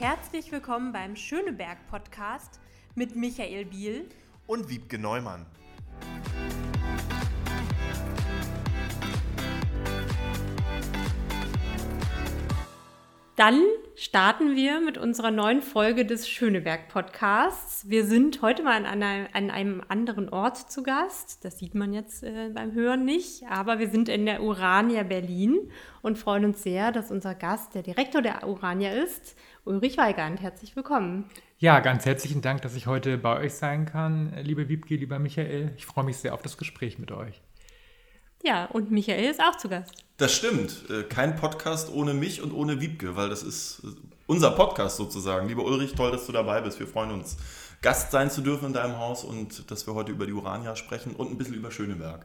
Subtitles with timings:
[0.00, 2.60] Herzlich willkommen beim Schöneberg Podcast
[2.94, 4.08] mit Michael Biel
[4.46, 5.44] und Wiebke Neumann.
[13.34, 13.60] Dann
[13.94, 17.88] starten wir mit unserer neuen Folge des Schöneberg Podcasts.
[17.88, 21.44] Wir sind heute mal an, einer, an einem anderen Ort zu Gast.
[21.44, 25.70] Das sieht man jetzt äh, beim Hören nicht, aber wir sind in der Urania Berlin
[26.02, 29.36] und freuen uns sehr, dass unser Gast der Direktor der Urania ist,
[29.68, 30.40] Ulrich Weigand.
[30.40, 31.26] Herzlich willkommen.
[31.58, 35.74] Ja, ganz herzlichen Dank, dass ich heute bei euch sein kann, liebe Wiebke, lieber Michael.
[35.76, 37.42] Ich freue mich sehr auf das Gespräch mit euch.
[38.42, 39.92] Ja, und Michael ist auch zu Gast.
[40.16, 40.88] Das stimmt.
[40.88, 43.88] Äh, kein Podcast ohne mich und ohne Wiebke, weil das ist äh,
[44.26, 45.48] unser Podcast sozusagen.
[45.48, 46.80] Lieber Ulrich, toll, dass du dabei bist.
[46.80, 47.36] Wir freuen uns,
[47.82, 51.14] Gast sein zu dürfen in deinem Haus und dass wir heute über die Urania sprechen
[51.14, 52.24] und ein bisschen über Schöneberg.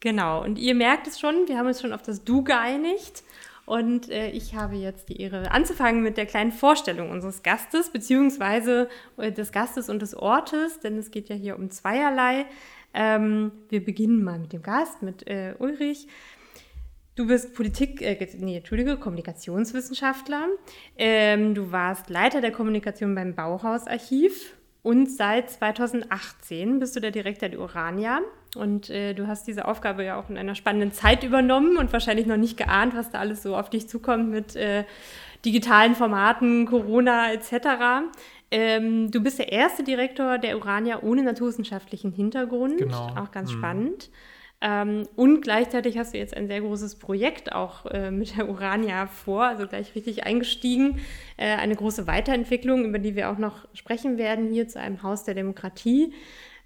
[0.00, 3.22] Genau, und ihr merkt es schon, wir haben uns schon auf das Du geeinigt.
[3.64, 8.88] Und äh, ich habe jetzt die Ehre anzufangen mit der kleinen Vorstellung unseres Gastes, beziehungsweise
[9.16, 12.46] äh, des Gastes und des Ortes, denn es geht ja hier um zweierlei.
[12.92, 16.08] Ähm, wir beginnen mal mit dem Gast, mit äh, Ulrich.
[17.14, 20.48] Du bist Politik, äh, nee, Entschuldige, Kommunikationswissenschaftler.
[20.96, 27.48] Ähm, du warst Leiter der Kommunikation beim Bauhausarchiv und seit 2018 bist du der Direktor
[27.48, 28.20] der Urania.
[28.54, 32.26] Und äh, du hast diese Aufgabe ja auch in einer spannenden Zeit übernommen und wahrscheinlich
[32.26, 34.84] noch nicht geahnt, was da alles so auf dich zukommt mit äh,
[35.44, 38.10] digitalen Formaten, Corona etc.
[38.50, 42.78] Ähm, du bist der erste Direktor der Urania ohne naturwissenschaftlichen Hintergrund.
[42.78, 43.14] Genau.
[43.16, 43.56] Auch ganz mhm.
[43.56, 44.10] spannend.
[44.60, 49.06] Ähm, und gleichzeitig hast du jetzt ein sehr großes Projekt auch äh, mit der Urania
[49.06, 51.00] vor, also gleich richtig eingestiegen.
[51.36, 55.24] Äh, eine große Weiterentwicklung, über die wir auch noch sprechen werden, hier zu einem Haus
[55.24, 56.12] der Demokratie.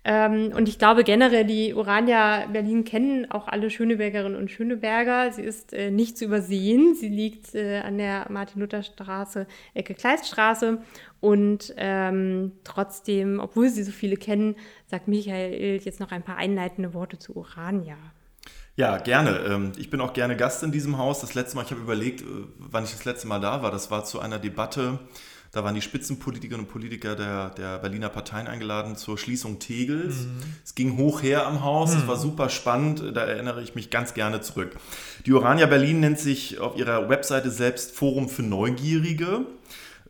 [0.08, 5.32] Ähm, und ich glaube generell, die Urania Berlin kennen auch alle Schönebergerinnen und Schöneberger.
[5.32, 6.94] Sie ist äh, nicht zu übersehen.
[6.94, 10.78] Sie liegt äh, an der Martin-Luther-Straße, Ecke Kleiststraße.
[11.18, 14.54] Und ähm, trotzdem, obwohl sie so viele kennen,
[14.86, 17.96] sagt Michael jetzt noch ein paar einleitende Worte zu Urania.
[18.76, 19.40] Ja, gerne.
[19.48, 21.20] Ähm, ich bin auch gerne Gast in diesem Haus.
[21.20, 22.26] Das letzte Mal, ich habe überlegt, äh,
[22.58, 23.72] wann ich das letzte Mal da war.
[23.72, 25.00] Das war zu einer Debatte
[25.56, 30.26] da waren die Spitzenpolitikerinnen und Politiker der, der Berliner Parteien eingeladen zur Schließung Tegels.
[30.26, 30.42] Mhm.
[30.62, 32.00] Es ging hoch her am Haus, mhm.
[32.00, 34.76] es war super spannend, da erinnere ich mich ganz gerne zurück.
[35.24, 39.46] Die Urania Berlin nennt sich auf ihrer Webseite selbst Forum für Neugierige.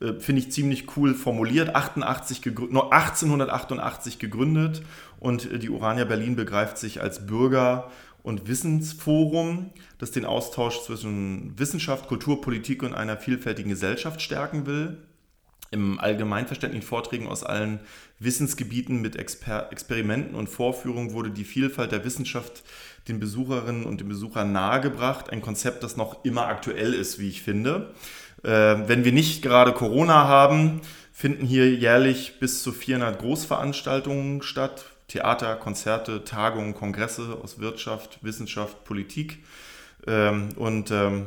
[0.01, 1.77] Äh, finde ich ziemlich cool formuliert.
[1.77, 4.83] 88 gegründet, 1888 gegründet
[5.21, 7.89] und äh, die Urania Berlin begreift sich als Bürger-
[8.25, 14.97] und Wissensforum, das den Austausch zwischen Wissenschaft, Kultur, Politik und einer vielfältigen Gesellschaft stärken will
[15.71, 17.81] im allgemeinverständlichen Vorträgen aus allen
[18.19, 22.63] Wissensgebieten mit Exper Experimenten und Vorführungen wurde die Vielfalt der Wissenschaft
[23.09, 25.31] den Besucherinnen und den Besuchern nahegebracht.
[25.31, 27.95] Ein Konzept, das noch immer aktuell ist, wie ich finde.
[28.43, 30.81] Äh, wenn wir nicht gerade Corona haben,
[31.13, 34.87] finden hier jährlich bis zu 400 Großveranstaltungen statt.
[35.09, 39.39] Theater, Konzerte, Tagungen, Kongresse aus Wirtschaft, Wissenschaft, Politik.
[40.07, 41.27] Ähm, und ähm,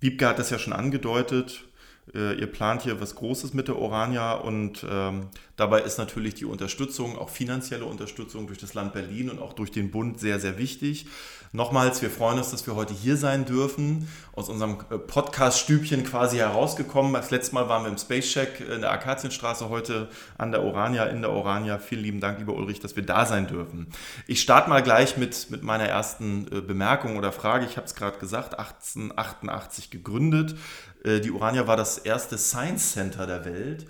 [0.00, 1.64] Wiebke hat das ja schon angedeutet
[2.12, 6.44] äh, ihr plant hier was Großes mit der Orania und ähm, dabei ist natürlich die
[6.44, 10.58] Unterstützung, auch finanzielle Unterstützung durch das Land Berlin und auch durch den Bund sehr, sehr
[10.58, 11.06] wichtig.
[11.52, 16.38] Nochmals, wir freuen uns, dass wir heute hier sein dürfen, aus unserem äh, Podcast-Stübchen quasi
[16.38, 17.12] herausgekommen.
[17.12, 21.04] Das letzte Mal waren wir im Space Check in der Akazienstraße, heute an der Orania,
[21.04, 21.78] in der Orania.
[21.78, 23.86] Vielen lieben Dank, lieber Ulrich, dass wir da sein dürfen.
[24.26, 27.66] Ich starte mal gleich mit, mit meiner ersten äh, Bemerkung oder Frage.
[27.66, 30.56] Ich habe es gerade gesagt, 1888 gegründet.
[31.04, 33.86] Äh, die Urania war das erste Science Center der Welt.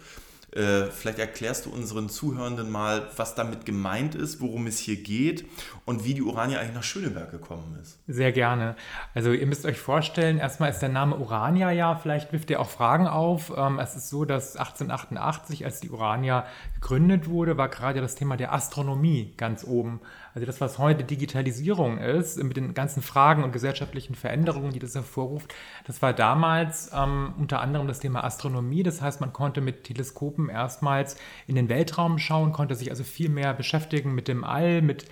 [0.55, 5.45] Äh, vielleicht erklärst du unseren Zuhörenden mal, was damit gemeint ist, worum es hier geht
[5.85, 7.99] und wie die Urania eigentlich nach Schöneberg gekommen ist.
[8.07, 8.77] Sehr gerne.
[9.15, 12.69] Also ihr müsst euch vorstellen, erstmal ist der Name Urania ja, vielleicht wirft ihr auch
[12.69, 13.53] Fragen auf.
[13.57, 16.47] Ähm, es ist so, dass 1888, als die Urania
[16.77, 20.01] gegründet wurde, war gerade das Thema der Astronomie ganz oben.
[20.35, 24.97] Also das, was heute Digitalisierung ist, mit den ganzen Fragen und gesellschaftlichen Veränderungen, die das
[24.97, 25.55] hervorruft,
[25.87, 28.83] das war damals ähm, unter anderem das Thema Astronomie.
[28.83, 31.17] Das heißt, man konnte mit Teleskopen erstmals
[31.47, 35.05] in den Weltraum schauen, konnte sich also viel mehr beschäftigen mit dem All, mit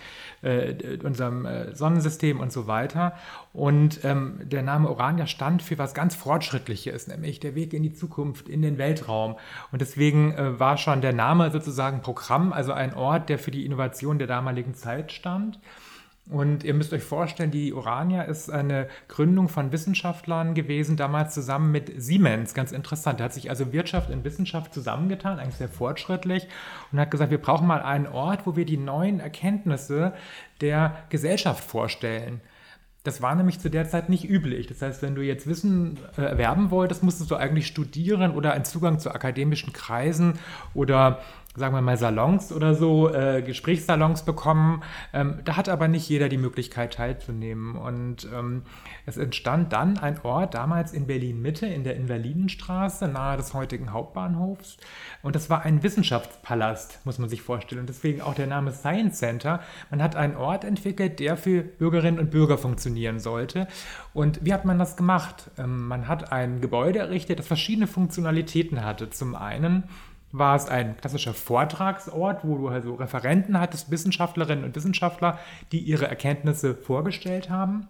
[0.42, 3.14] äh, unserem äh, Sonnensystem und so weiter.
[3.52, 7.92] Und ähm, der Name Orania stand für was ganz Fortschrittliches, nämlich der Weg in die
[7.92, 9.36] Zukunft, in den Weltraum.
[9.70, 13.66] Und deswegen äh, war schon der Name sozusagen Programm, also ein Ort, der für die
[13.66, 15.58] Innovation der damaligen Zeit stand.
[16.30, 21.72] Und ihr müsst euch vorstellen, die Urania ist eine Gründung von Wissenschaftlern gewesen, damals zusammen
[21.72, 22.54] mit Siemens.
[22.54, 23.20] Ganz interessant.
[23.20, 26.46] Da hat sich also Wirtschaft und Wissenschaft zusammengetan, eigentlich sehr fortschrittlich,
[26.90, 30.14] und hat gesagt, wir brauchen mal einen Ort, wo wir die neuen Erkenntnisse
[30.60, 32.40] der Gesellschaft vorstellen.
[33.04, 34.68] Das war nämlich zu der Zeit nicht üblich.
[34.68, 38.64] Das heißt, wenn du jetzt Wissen äh, erwerben wolltest, musstest du eigentlich studieren oder einen
[38.64, 40.38] Zugang zu akademischen Kreisen
[40.72, 41.20] oder
[41.54, 44.82] sagen wir mal, Salons oder so, äh, Gesprächssalons bekommen.
[45.12, 47.76] Ähm, da hat aber nicht jeder die Möglichkeit teilzunehmen.
[47.76, 48.62] Und ähm,
[49.04, 54.78] es entstand dann ein Ort, damals in Berlin-Mitte, in der Invalidenstraße, nahe des heutigen Hauptbahnhofs.
[55.22, 57.82] Und das war ein Wissenschaftspalast, muss man sich vorstellen.
[57.82, 59.60] Und deswegen auch der Name Science Center.
[59.90, 63.68] Man hat einen Ort entwickelt, der für Bürgerinnen und Bürger funktionieren sollte.
[64.14, 65.50] Und wie hat man das gemacht?
[65.58, 69.10] Ähm, man hat ein Gebäude errichtet, das verschiedene Funktionalitäten hatte.
[69.10, 69.84] Zum einen
[70.32, 75.38] war es ein klassischer Vortragsort, wo du also Referenten hattest, Wissenschaftlerinnen und Wissenschaftler,
[75.70, 77.88] die ihre Erkenntnisse vorgestellt haben.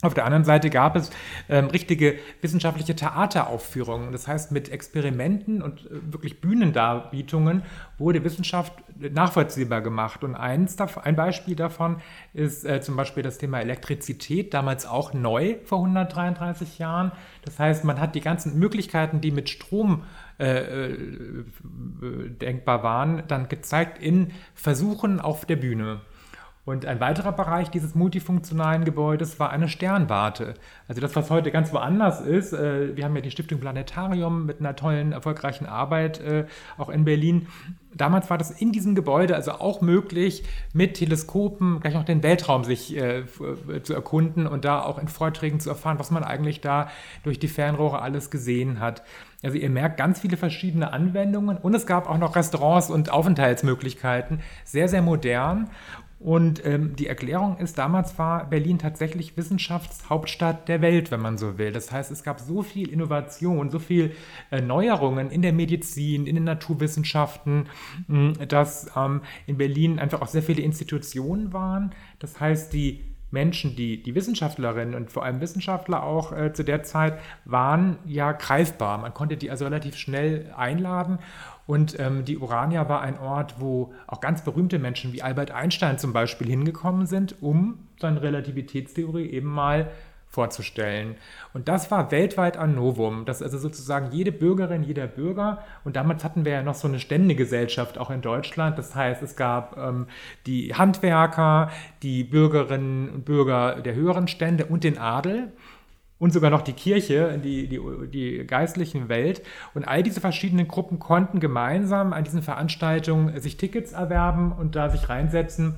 [0.00, 1.10] Auf der anderen Seite gab es
[1.48, 4.12] ähm, richtige wissenschaftliche Theateraufführungen.
[4.12, 7.64] Das heißt, mit Experimenten und äh, wirklich Bühnendarbietungen
[7.98, 10.22] wurde Wissenschaft nachvollziehbar gemacht.
[10.22, 11.96] Und eins ein Beispiel davon
[12.32, 17.10] ist äh, zum Beispiel das Thema Elektrizität, damals auch neu vor 133 Jahren.
[17.44, 20.04] Das heißt, man hat die ganzen Möglichkeiten, die mit Strom
[20.38, 20.94] äh, äh,
[22.40, 26.02] denkbar waren, dann gezeigt in Versuchen auf der Bühne.
[26.68, 30.52] Und ein weiterer Bereich dieses multifunktionalen Gebäudes war eine Sternwarte.
[30.86, 32.52] Also das, was heute ganz woanders ist.
[32.52, 36.44] Äh, wir haben ja die Stiftung Planetarium mit einer tollen, erfolgreichen Arbeit äh,
[36.76, 37.46] auch in Berlin.
[37.94, 40.44] Damals war das in diesem Gebäude also auch möglich,
[40.74, 43.24] mit Teleskopen gleich noch den Weltraum sich äh,
[43.82, 46.90] zu erkunden und da auch in Vorträgen zu erfahren, was man eigentlich da
[47.22, 49.02] durch die Fernrohre alles gesehen hat.
[49.42, 54.40] Also ihr merkt ganz viele verschiedene Anwendungen und es gab auch noch Restaurants und Aufenthaltsmöglichkeiten,
[54.64, 55.70] sehr, sehr modern.
[56.20, 61.58] Und ähm, die Erklärung ist, damals war Berlin tatsächlich Wissenschaftshauptstadt der Welt, wenn man so
[61.58, 61.70] will.
[61.70, 64.12] Das heißt, es gab so viel Innovation, so viel
[64.50, 67.68] äh, Neuerungen in der Medizin, in den Naturwissenschaften,
[68.08, 71.92] mh, dass ähm, in Berlin einfach auch sehr viele Institutionen waren.
[72.18, 76.82] Das heißt, die Menschen, die, die Wissenschaftlerinnen und vor allem Wissenschaftler auch äh, zu der
[76.82, 78.98] Zeit waren ja greifbar.
[78.98, 81.18] Man konnte die also relativ schnell einladen
[81.68, 85.98] und ähm, die Urania war ein Ort, wo auch ganz berühmte Menschen wie Albert Einstein
[85.98, 89.90] zum Beispiel hingekommen sind, um seine Relativitätstheorie eben mal
[90.28, 91.16] vorzustellen.
[91.52, 96.24] Und das war weltweit ein Novum, dass also sozusagen jede Bürgerin, jeder Bürger, und damals
[96.24, 100.06] hatten wir ja noch so eine Ständegesellschaft auch in Deutschland, das heißt, es gab ähm,
[100.46, 101.70] die Handwerker,
[102.02, 105.52] die Bürgerinnen und Bürger der höheren Stände und den Adel
[106.18, 107.80] und sogar noch die Kirche, die, die,
[108.10, 109.42] die geistlichen Welt.
[109.74, 114.90] Und all diese verschiedenen Gruppen konnten gemeinsam an diesen Veranstaltungen sich Tickets erwerben und da
[114.90, 115.76] sich reinsetzen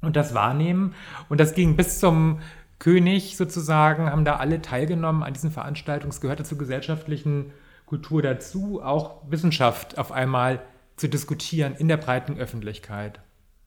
[0.00, 0.94] und das wahrnehmen.
[1.28, 2.40] Und das ging bis zum
[2.78, 6.10] König sozusagen, haben da alle teilgenommen an diesen Veranstaltungen.
[6.10, 7.52] Es gehörte zur gesellschaftlichen
[7.86, 10.60] Kultur dazu, auch Wissenschaft auf einmal
[10.96, 13.20] zu diskutieren in der breiten Öffentlichkeit.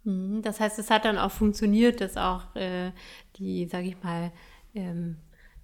[0.03, 2.91] Mhm, das heißt, es hat dann auch funktioniert, dass auch äh,
[3.37, 4.31] die, sage ich mal,
[4.73, 5.17] ähm,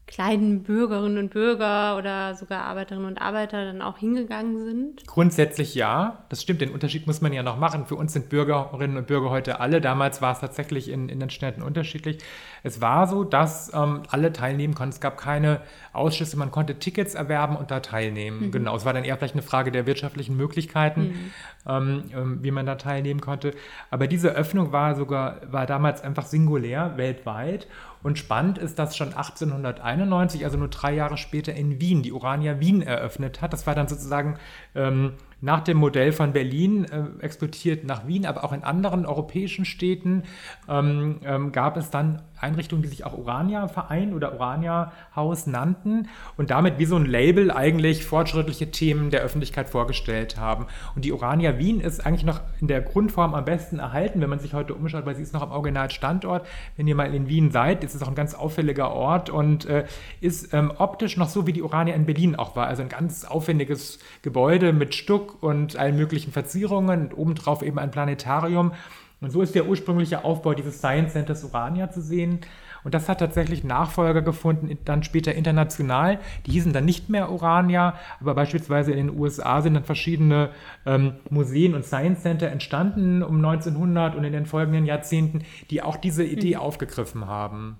[0.06, 5.08] kleinen Bürgerinnen und Bürger oder sogar Arbeiterinnen und Arbeiter dann auch hingegangen sind?
[5.08, 6.62] Grundsätzlich ja, das stimmt.
[6.62, 7.86] Den Unterschied muss man ja noch machen.
[7.86, 9.80] Für uns sind Bürgerinnen und Bürger heute alle.
[9.82, 12.18] Damals war es tatsächlich in, in den Städten unterschiedlich.
[12.64, 14.94] Es war so, dass ähm, alle teilnehmen konnten.
[14.94, 15.62] Es gab keine
[15.94, 18.48] Ausschüsse, man konnte Tickets erwerben und da teilnehmen.
[18.48, 18.52] Mhm.
[18.52, 21.32] Genau, es war dann eher vielleicht eine Frage der wirtschaftlichen Möglichkeiten, mhm.
[21.68, 23.54] ähm, ähm, wie man da teilnehmen konnte.
[23.90, 27.68] Aber diese Öffnung war sogar, war damals einfach singulär weltweit.
[28.04, 32.60] Und spannend ist, dass schon 1891, also nur drei Jahre später in Wien, die Urania
[32.60, 33.54] Wien eröffnet hat.
[33.54, 34.38] Das war dann sozusagen
[34.76, 39.66] ähm, nach dem Modell von Berlin äh, exportiert nach Wien, aber auch in anderen europäischen
[39.66, 40.24] Städten
[40.70, 46.08] ähm, ähm, gab es dann Einrichtungen, die sich auch Urania-Verein oder Urania-Haus nannten
[46.38, 50.68] und damit wie so ein Label eigentlich fortschrittliche Themen der Öffentlichkeit vorgestellt haben.
[50.96, 54.40] Und die Urania Wien ist eigentlich noch in der Grundform am besten erhalten, wenn man
[54.40, 56.46] sich heute umschaut, weil sie ist noch am Originalstandort.
[56.78, 59.86] Wenn ihr mal in Wien seid, ist es auch ein ganz auffälliger Ort und äh,
[60.22, 62.68] ist ähm, optisch noch so, wie die Urania in Berlin auch war.
[62.68, 67.92] Also ein ganz aufwendiges Gebäude mit Stuck und allen möglichen Verzierungen und obendrauf eben ein
[67.92, 68.74] Planetarium.
[69.22, 72.42] Und so ist der ursprüngliche Aufbau dieses Science Centers Urania zu sehen.
[72.84, 76.20] Und das hat tatsächlich Nachfolger gefunden, dann später international.
[76.46, 80.50] Die hießen dann nicht mehr Urania, aber beispielsweise in den USA sind dann verschiedene
[80.86, 85.96] ähm, Museen und Science Center entstanden um 1900 und in den folgenden Jahrzehnten, die auch
[85.96, 86.62] diese Idee mhm.
[86.62, 87.78] aufgegriffen haben.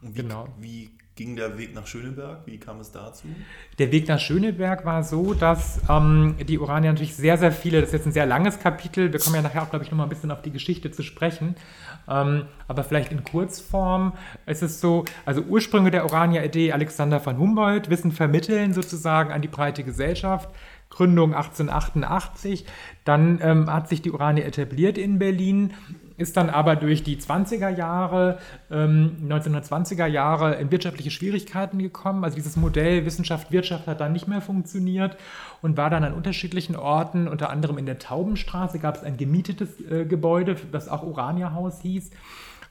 [0.00, 0.46] Wie, genau.
[0.60, 2.40] Wie ging der Weg nach Schöneberg?
[2.46, 3.28] Wie kam es dazu?
[3.78, 7.90] Der Weg nach Schöneberg war so, dass ähm, die Uranier natürlich sehr, sehr viele, das
[7.90, 10.10] ist jetzt ein sehr langes Kapitel, wir kommen ja nachher auch, glaube ich, nochmal ein
[10.10, 11.54] bisschen auf die Geschichte zu sprechen,
[12.08, 14.14] ähm, aber vielleicht in Kurzform
[14.46, 19.48] ist es so, also Ursprünge der Urania-Idee, Alexander von Humboldt, Wissen vermitteln sozusagen an die
[19.48, 20.50] breite Gesellschaft,
[20.90, 22.66] Gründung 1888.
[23.04, 25.74] Dann ähm, hat sich die Urania etabliert in Berlin,
[26.16, 28.38] ist dann aber durch die 20er Jahre,
[28.70, 32.24] ähm, 1920er Jahre in wirtschaftliche Schwierigkeiten gekommen.
[32.24, 35.16] Also dieses Modell Wissenschaft, Wirtschaft hat dann nicht mehr funktioniert
[35.62, 39.80] und war dann an unterschiedlichen Orten, unter anderem in der Taubenstraße gab es ein gemietetes
[39.80, 42.10] äh, Gebäude, das auch Urania-Haus hieß.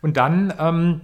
[0.02, 1.02] Und dann ähm,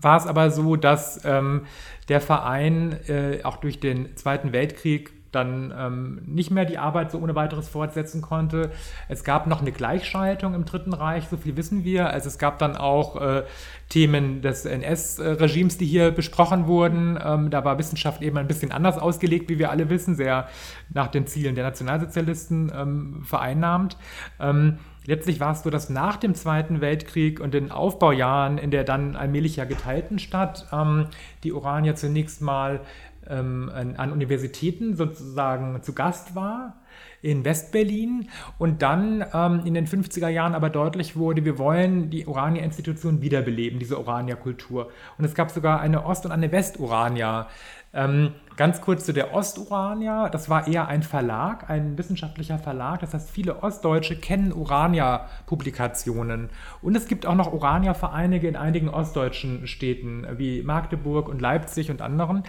[0.00, 1.62] war es aber so, dass ähm,
[2.08, 7.18] der Verein äh, auch durch den Zweiten Weltkrieg dann ähm, nicht mehr die Arbeit so
[7.18, 8.70] ohne weiteres fortsetzen konnte.
[9.08, 12.10] Es gab noch eine Gleichschaltung im Dritten Reich, so viel wissen wir.
[12.10, 13.44] Also es gab dann auch äh,
[13.88, 17.18] Themen des NS-Regimes, die hier besprochen wurden.
[17.24, 20.48] Ähm, da war Wissenschaft eben ein bisschen anders ausgelegt, wie wir alle wissen, sehr
[20.92, 23.96] nach den Zielen der Nationalsozialisten ähm, vereinnahmt.
[24.40, 28.82] Ähm, letztlich war es so, dass nach dem Zweiten Weltkrieg und den Aufbaujahren in der
[28.82, 31.06] dann allmählich ja geteilten Stadt ähm,
[31.44, 32.80] die Orania zunächst mal
[33.28, 36.80] ähm, an Universitäten sozusagen zu Gast war
[37.22, 38.28] in Westberlin
[38.58, 43.78] und dann ähm, in den 50er Jahren aber deutlich wurde, wir wollen die Urania-Institution wiederbeleben,
[43.78, 44.90] diese Urania-Kultur.
[45.18, 47.48] Und es gab sogar eine Ost- und eine West-Urania.
[47.92, 50.30] Ähm, Ganz kurz zu der Osturania.
[50.30, 53.00] Das war eher ein Verlag, ein wissenschaftlicher Verlag.
[53.00, 56.48] Das heißt, viele Ostdeutsche kennen Urania-Publikationen.
[56.80, 62.00] Und es gibt auch noch Urania-Vereine in einigen ostdeutschen Städten, wie Magdeburg und Leipzig und
[62.00, 62.44] anderen.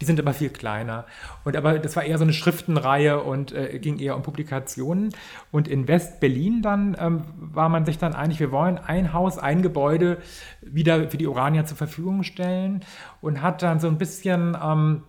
[0.00, 1.06] Die sind aber viel kleiner.
[1.44, 5.10] Und aber das war eher so eine Schriftenreihe und äh, ging eher um Publikationen.
[5.50, 9.62] Und in West-Berlin dann ähm, war man sich dann einig, wir wollen ein Haus, ein
[9.62, 10.18] Gebäude
[10.60, 12.84] wieder für die Urania zur Verfügung stellen
[13.20, 15.02] und hat dann so ein bisschen ähm,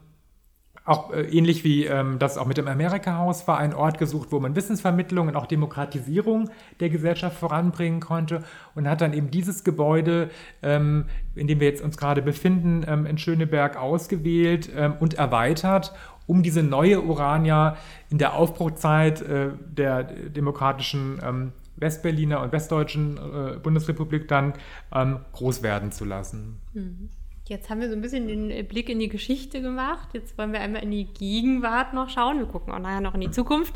[0.85, 4.39] auch äh, ähnlich wie ähm, das auch mit dem Amerika-Haus war, ein Ort gesucht, wo
[4.39, 6.49] man Wissensvermittlung und auch Demokratisierung
[6.79, 8.43] der Gesellschaft voranbringen konnte
[8.75, 10.29] und hat dann eben dieses Gebäude,
[10.61, 15.91] ähm, in dem wir jetzt uns gerade befinden, ähm, in Schöneberg ausgewählt ähm, und erweitert,
[16.27, 17.77] um diese neue Urania
[18.11, 24.53] in der Aufbruchzeit äh, der demokratischen ähm, Westberliner und Westdeutschen äh, Bundesrepublik dann
[24.93, 26.61] ähm, groß werden zu lassen.
[26.73, 27.09] Mhm.
[27.47, 30.09] Jetzt haben wir so ein bisschen den äh, Blick in die Geschichte gemacht.
[30.13, 32.39] Jetzt wollen wir einmal in die Gegenwart noch schauen.
[32.39, 33.75] Wir gucken auch nachher noch in die Zukunft.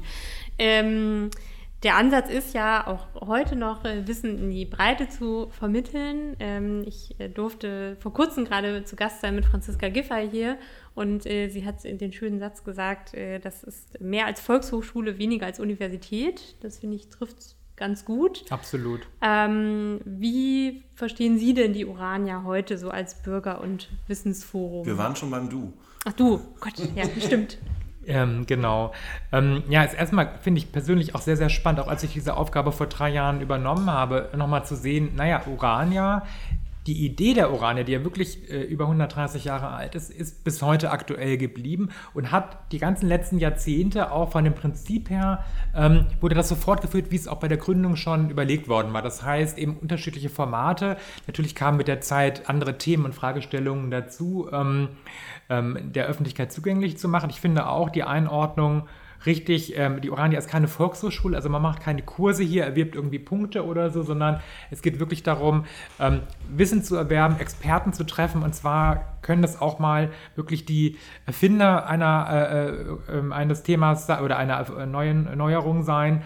[0.57, 1.29] Ähm,
[1.83, 6.35] der Ansatz ist ja auch heute noch äh, Wissen in die Breite zu vermitteln.
[6.39, 10.57] Ähm, ich äh, durfte vor kurzem gerade zu Gast sein mit Franziska Giffey hier
[10.95, 16.57] und sie hat den schönen Satz gesagt, das ist mehr als Volkshochschule, weniger als Universität.
[16.59, 18.45] Das finde ich trifft ganz gut.
[18.51, 19.07] Absolut.
[19.21, 24.85] Ähm, wie verstehen Sie denn die Urania heute so als Bürger- und Wissensforum?
[24.85, 25.73] Wir waren schon beim Du.
[26.05, 27.57] Ach du, Gott, ja, stimmt.
[28.05, 28.93] Ähm, genau.
[29.31, 32.37] Ähm, ja, ist erstmal finde ich persönlich auch sehr, sehr spannend, auch als ich diese
[32.37, 36.25] Aufgabe vor drei Jahren übernommen habe, nochmal zu sehen, naja, Urania
[36.87, 40.61] die Idee der Urania, die ja wirklich äh, über 130 Jahre alt ist, ist bis
[40.61, 45.43] heute aktuell geblieben und hat die ganzen letzten Jahrzehnte auch von dem Prinzip her,
[45.75, 49.01] ähm, wurde das so fortgeführt, wie es auch bei der Gründung schon überlegt worden war.
[49.01, 50.97] Das heißt eben unterschiedliche Formate.
[51.27, 54.89] Natürlich kamen mit der Zeit andere Themen und Fragestellungen dazu, ähm,
[55.49, 57.29] ähm, der Öffentlichkeit zugänglich zu machen.
[57.29, 58.87] Ich finde auch die Einordnung
[59.25, 63.19] richtig, ähm, die Orania ist keine Volkshochschule, also man macht keine Kurse hier, erwirbt irgendwie
[63.19, 65.65] Punkte oder so, sondern es geht wirklich darum,
[65.99, 70.97] ähm, Wissen zu erwerben, Experten zu treffen und zwar können das auch mal wirklich die
[71.25, 76.23] Erfinder einer, äh, äh, eines Themas oder einer neuen Neuerung sein.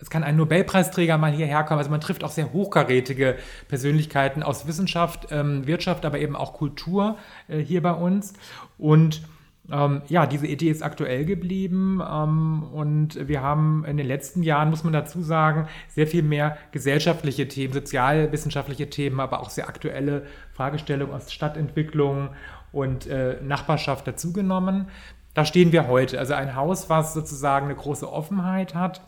[0.00, 1.78] Es kann ein Nobelpreisträger mal hierher kommen.
[1.78, 3.36] Also man trifft auch sehr hochkarätige
[3.68, 7.16] Persönlichkeiten aus Wissenschaft, ähm, Wirtschaft, aber eben auch Kultur
[7.48, 8.32] äh, hier bei uns.
[8.78, 9.22] Und
[9.70, 14.70] ähm, ja, diese Idee ist aktuell geblieben ähm, und wir haben in den letzten Jahren,
[14.70, 20.26] muss man dazu sagen, sehr viel mehr gesellschaftliche Themen, sozialwissenschaftliche Themen, aber auch sehr aktuelle
[20.52, 22.30] Fragestellungen aus Stadtentwicklung
[22.72, 24.88] und äh, Nachbarschaft dazugenommen.
[25.34, 26.18] Da stehen wir heute.
[26.18, 29.00] Also ein Haus, was sozusagen eine große Offenheit hat,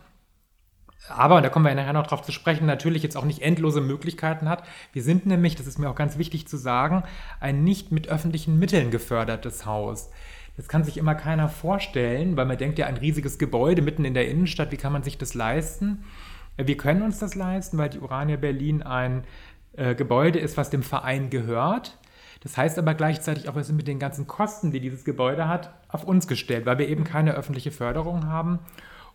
[1.08, 3.80] aber, und da kommen wir nachher noch drauf zu sprechen, natürlich jetzt auch nicht endlose
[3.80, 4.64] Möglichkeiten hat.
[4.92, 7.02] Wir sind nämlich, das ist mir auch ganz wichtig zu sagen,
[7.40, 10.10] ein nicht mit öffentlichen Mitteln gefördertes Haus.
[10.56, 14.14] Das kann sich immer keiner vorstellen, weil man denkt ja ein riesiges Gebäude mitten in
[14.14, 16.04] der Innenstadt, wie kann man sich das leisten?
[16.56, 19.24] Äh, wir können uns das leisten, weil die Urania Berlin ein
[19.76, 21.98] äh, Gebäude ist, was dem Verein gehört.
[22.42, 25.74] Das heißt aber gleichzeitig auch, wir sind mit den ganzen Kosten, die dieses Gebäude hat,
[25.88, 28.58] auf uns gestellt, weil wir eben keine öffentliche Förderung haben.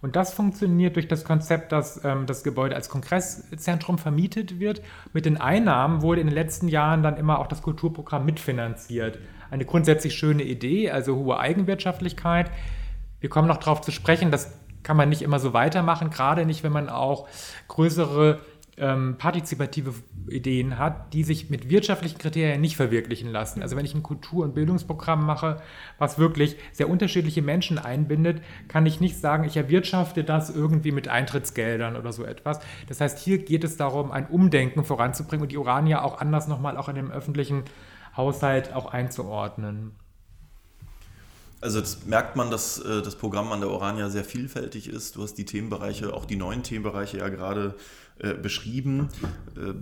[0.01, 4.81] Und das funktioniert durch das Konzept, dass ähm, das Gebäude als Kongresszentrum vermietet wird.
[5.13, 9.19] Mit den Einnahmen wurde in den letzten Jahren dann immer auch das Kulturprogramm mitfinanziert
[9.51, 12.51] eine grundsätzlich schöne Idee, also hohe Eigenwirtschaftlichkeit.
[13.19, 14.53] Wir kommen noch darauf zu sprechen, das
[14.83, 17.27] kann man nicht immer so weitermachen, gerade nicht, wenn man auch
[17.67, 18.39] größere
[18.79, 19.93] ähm, partizipative
[20.29, 23.61] Ideen hat, die sich mit wirtschaftlichen Kriterien nicht verwirklichen lassen.
[23.61, 25.61] Also wenn ich ein Kultur- und Bildungsprogramm mache,
[25.97, 31.09] was wirklich sehr unterschiedliche Menschen einbindet, kann ich nicht sagen, ich erwirtschafte das irgendwie mit
[31.09, 32.59] Eintrittsgeldern oder so etwas.
[32.87, 36.77] Das heißt, hier geht es darum, ein Umdenken voranzubringen und die Urania auch anders nochmal
[36.77, 37.63] auch in dem öffentlichen
[38.19, 39.95] Haushalt auch einzuordnen.
[41.61, 45.15] Also das merkt man, dass äh, das Programm an der Orania sehr vielfältig ist.
[45.15, 47.75] Du hast die Themenbereiche, auch die neuen Themenbereiche ja gerade
[48.19, 49.09] äh, beschrieben.
[49.55, 49.73] Äh,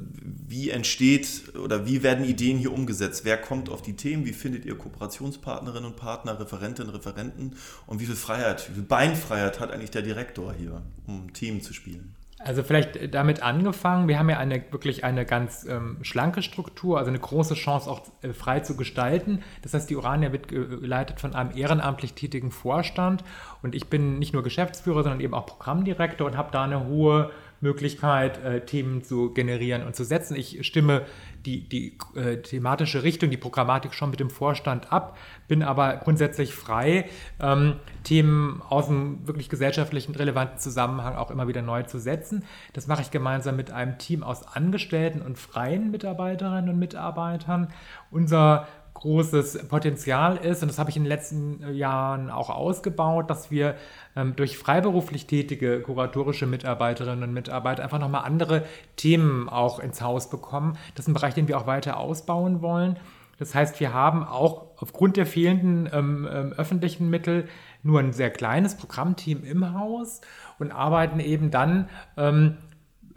[0.47, 3.25] wie entsteht oder wie werden Ideen hier umgesetzt?
[3.25, 4.25] Wer kommt auf die Themen?
[4.25, 7.55] Wie findet ihr Kooperationspartnerinnen und Partner, Referentinnen, Referenten?
[7.87, 11.73] Und wie viel Freiheit, wie viel Beinfreiheit hat eigentlich der Direktor hier, um Themen zu
[11.73, 12.16] spielen?
[12.47, 17.09] Also vielleicht damit angefangen, wir haben ja eine wirklich eine ganz ähm, schlanke Struktur, also
[17.09, 19.43] eine große Chance auch äh, frei zu gestalten.
[19.63, 23.25] Das heißt, die Urania wird geleitet von einem ehrenamtlich tätigen Vorstand
[23.63, 27.31] und ich bin nicht nur Geschäftsführer, sondern eben auch Programmdirektor und habe da eine hohe
[27.59, 30.37] Möglichkeit, äh, Themen zu generieren und zu setzen.
[30.37, 31.01] Ich stimme
[31.47, 36.53] die, die äh, thematische Richtung, die Programmatik schon mit dem Vorstand ab, bin aber grundsätzlich
[36.53, 42.43] frei, ähm, Themen aus dem wirklich gesellschaftlichen relevanten Zusammenhang auch immer wieder neu zu setzen.
[42.73, 47.69] Das mache ich gemeinsam mit einem Team aus Angestellten und freien Mitarbeiterinnen und Mitarbeitern.
[48.11, 48.67] Unser
[48.99, 53.51] großes Potenzial ist, und das habe ich in den letzten äh, Jahren auch ausgebaut, dass
[53.51, 53.75] wir
[54.15, 60.29] ähm, durch freiberuflich tätige kuratorische Mitarbeiterinnen und Mitarbeiter einfach nochmal andere Themen auch ins Haus
[60.29, 60.77] bekommen.
[60.95, 62.97] Das ist ein Bereich, den wir auch weiter ausbauen wollen.
[63.39, 67.47] Das heißt, wir haben auch aufgrund der fehlenden ähm, ähm, öffentlichen Mittel
[67.83, 70.21] nur ein sehr kleines Programmteam im Haus
[70.59, 71.87] und arbeiten eben dann
[72.17, 72.57] ähm,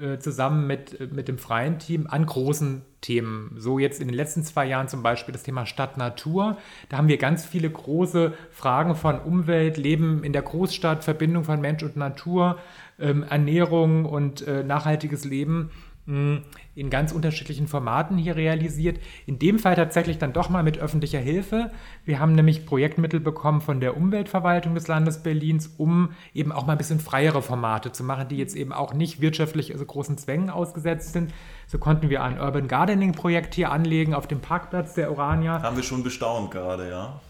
[0.00, 3.54] äh, zusammen mit, mit dem freien Team an großen Themen.
[3.56, 6.58] So jetzt in den letzten zwei Jahren zum Beispiel das Thema Stadt-Natur.
[6.88, 11.60] Da haben wir ganz viele große Fragen von Umwelt, Leben in der Großstadt, Verbindung von
[11.60, 12.58] Mensch und Natur,
[12.98, 15.70] ähm, Ernährung und äh, nachhaltiges Leben
[16.74, 18.98] in ganz unterschiedlichen Formaten hier realisiert.
[19.26, 21.70] In dem Fall tatsächlich dann doch mal mit öffentlicher Hilfe.
[22.04, 26.72] Wir haben nämlich Projektmittel bekommen von der Umweltverwaltung des Landes Berlins, um eben auch mal
[26.72, 30.50] ein bisschen freiere Formate zu machen, die jetzt eben auch nicht wirtschaftlich so großen Zwängen
[30.50, 31.32] ausgesetzt sind.
[31.66, 35.62] So konnten wir ein Urban Gardening Projekt hier anlegen auf dem Parkplatz der Urania.
[35.62, 37.20] Haben wir schon bestaunt gerade, ja.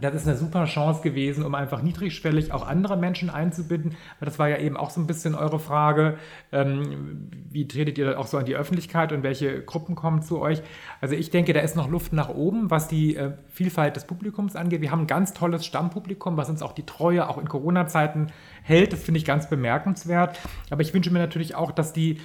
[0.00, 3.96] Das ist eine super Chance gewesen, um einfach niedrigschwellig auch andere Menschen einzubinden.
[4.20, 6.18] Das war ja eben auch so ein bisschen eure Frage.
[6.50, 10.60] Ähm, wie tretet ihr auch so an die Öffentlichkeit und welche Gruppen kommen zu euch?
[11.00, 14.56] Also ich denke, da ist noch Luft nach oben, was die äh, Vielfalt des Publikums
[14.56, 14.80] angeht.
[14.80, 18.32] Wir haben ein ganz tolles Stammpublikum, was uns auch die Treue auch in Corona-Zeiten
[18.62, 18.92] hält.
[18.92, 20.38] Das finde ich ganz bemerkenswert.
[20.70, 22.18] Aber ich wünsche mir natürlich auch, dass die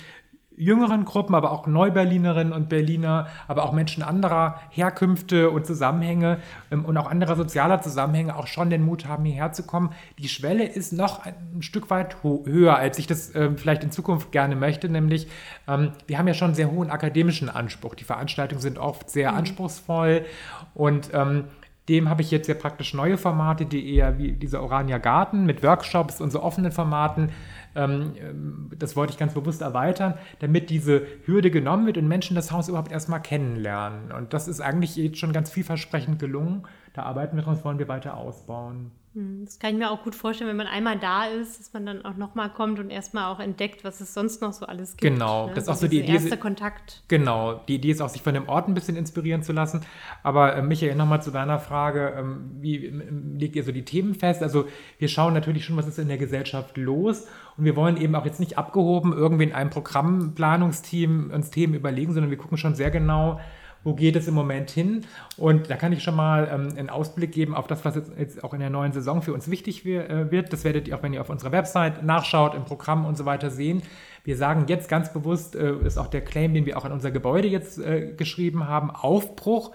[0.57, 6.39] jüngeren Gruppen, aber auch Neuberlinerinnen und Berliner, aber auch Menschen anderer Herkünfte und Zusammenhänge
[6.71, 9.91] ähm, und auch anderer sozialer Zusammenhänge auch schon den Mut haben, hierher zu kommen.
[10.19, 14.31] Die Schwelle ist noch ein Stück weit höher, als ich das äh, vielleicht in Zukunft
[14.31, 15.27] gerne möchte, nämlich
[15.67, 17.95] ähm, wir haben ja schon einen sehr hohen akademischen Anspruch.
[17.95, 19.37] Die Veranstaltungen sind oft sehr mhm.
[19.37, 20.25] anspruchsvoll
[20.73, 21.45] und ähm,
[21.89, 25.63] dem habe ich jetzt ja praktisch neue Formate, die eher wie dieser Orania Garten mit
[25.63, 27.29] Workshops und so offenen Formaten ähm, ähm,
[27.73, 32.67] das wollte ich ganz bewusst erweitern, damit diese Hürde genommen wird und Menschen das Haus
[32.67, 34.11] überhaupt erstmal kennenlernen.
[34.11, 36.63] Und das ist eigentlich jetzt schon ganz vielversprechend gelungen.
[36.93, 38.91] Da arbeiten wir dran, das wollen wir weiter ausbauen.
[39.13, 41.85] Hm, das kann ich mir auch gut vorstellen, wenn man einmal da ist, dass man
[41.85, 45.13] dann auch nochmal kommt und erstmal auch entdeckt, was es sonst noch so alles gibt.
[45.13, 45.53] Genau, ne?
[45.53, 46.13] das ist auch so die Idee.
[46.13, 47.03] Erster Kontakt.
[47.09, 49.81] Genau, die Idee ist auch, sich von dem Ort ein bisschen inspirieren zu lassen.
[50.23, 54.15] Aber äh, Michael, nochmal zu deiner Frage, ähm, wie ähm, legt ihr so die Themen
[54.15, 54.41] fest?
[54.41, 54.65] Also
[54.97, 58.25] wir schauen natürlich schon, was ist in der Gesellschaft los und wir wollen eben auch
[58.25, 62.91] jetzt nicht abgehoben irgendwie in einem Programmplanungsteam uns Themen überlegen, sondern wir gucken schon sehr
[62.91, 63.41] genau,
[63.83, 65.05] wo geht es im Moment hin?
[65.37, 68.43] Und da kann ich schon mal ähm, einen Ausblick geben auf das, was jetzt, jetzt,
[68.43, 70.53] auch in der neuen Saison für uns wichtig äh, wird.
[70.53, 73.49] Das werdet ihr auch, wenn ihr auf unserer Website nachschaut, im Programm und so weiter
[73.49, 73.81] sehen.
[74.23, 77.11] Wir sagen jetzt ganz bewusst, äh, ist auch der Claim, den wir auch an unser
[77.11, 79.71] Gebäude jetzt äh, geschrieben haben, Aufbruch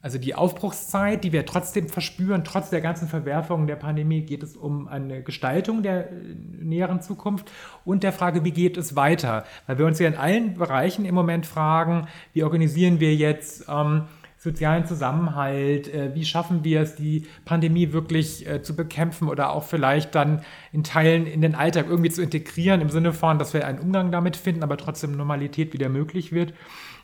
[0.00, 4.56] also die Aufbruchszeit, die wir trotzdem verspüren, trotz der ganzen Verwerfungen der Pandemie, geht es
[4.56, 6.14] um eine Gestaltung der äh,
[6.60, 7.50] näheren Zukunft
[7.84, 9.44] und der Frage, wie geht es weiter?
[9.66, 14.04] Weil wir uns ja in allen Bereichen im Moment fragen, wie organisieren wir jetzt ähm,
[14.38, 19.64] sozialen Zusammenhalt, äh, wie schaffen wir es, die Pandemie wirklich äh, zu bekämpfen oder auch
[19.64, 23.66] vielleicht dann in Teilen in den Alltag irgendwie zu integrieren, im Sinne von, dass wir
[23.66, 26.54] einen Umgang damit finden, aber trotzdem Normalität wieder möglich wird.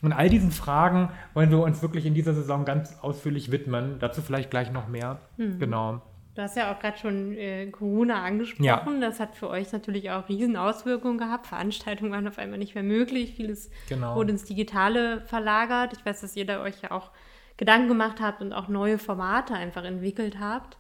[0.05, 3.99] Und all diesen Fragen wollen wir uns wirklich in dieser Saison ganz ausführlich widmen.
[3.99, 5.19] Dazu vielleicht gleich noch mehr.
[5.37, 5.59] Mhm.
[5.59, 6.03] Genau.
[6.35, 8.65] Du hast ja auch gerade schon äh, Corona angesprochen.
[8.65, 8.85] Ja.
[9.01, 11.47] Das hat für euch natürlich auch riesen Auswirkungen gehabt.
[11.47, 13.35] Veranstaltungen waren auf einmal nicht mehr möglich.
[13.37, 14.17] Vieles genau.
[14.17, 15.93] wurde ins Digitale verlagert.
[15.97, 17.13] Ich weiß, dass ihr da euch ja auch
[17.57, 20.77] Gedanken gemacht habt und auch neue Formate einfach entwickelt habt.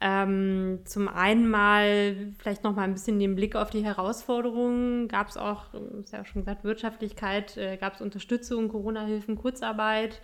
[0.00, 5.08] Ähm, zum einen mal vielleicht noch mal ein bisschen den Blick auf die Herausforderungen.
[5.08, 10.20] Gab es auch, ist ja auch schon gesagt, Wirtschaftlichkeit, äh, gab es Unterstützung, Corona-Hilfen, Kurzarbeit.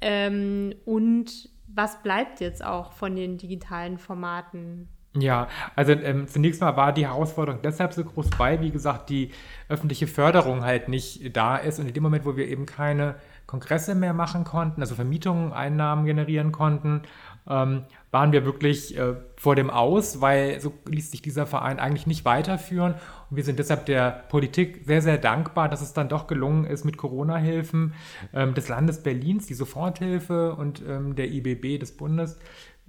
[0.00, 4.88] Ähm, und was bleibt jetzt auch von den digitalen Formaten?
[5.16, 9.30] Ja, also ähm, zunächst mal war die Herausforderung deshalb so groß, weil, wie gesagt, die
[9.68, 11.78] öffentliche Förderung halt nicht da ist.
[11.78, 13.14] Und in dem Moment, wo wir eben keine
[13.54, 17.02] Kongresse mehr machen konnten, also Vermietungen, Einnahmen generieren konnten,
[17.48, 22.08] ähm, waren wir wirklich äh, vor dem Aus, weil so ließ sich dieser Verein eigentlich
[22.08, 22.94] nicht weiterführen.
[23.30, 26.84] Und wir sind deshalb der Politik sehr, sehr dankbar, dass es dann doch gelungen ist,
[26.84, 27.94] mit Corona-Hilfen
[28.32, 32.40] ähm, des Landes Berlins, die Soforthilfe und ähm, der IBB des Bundes,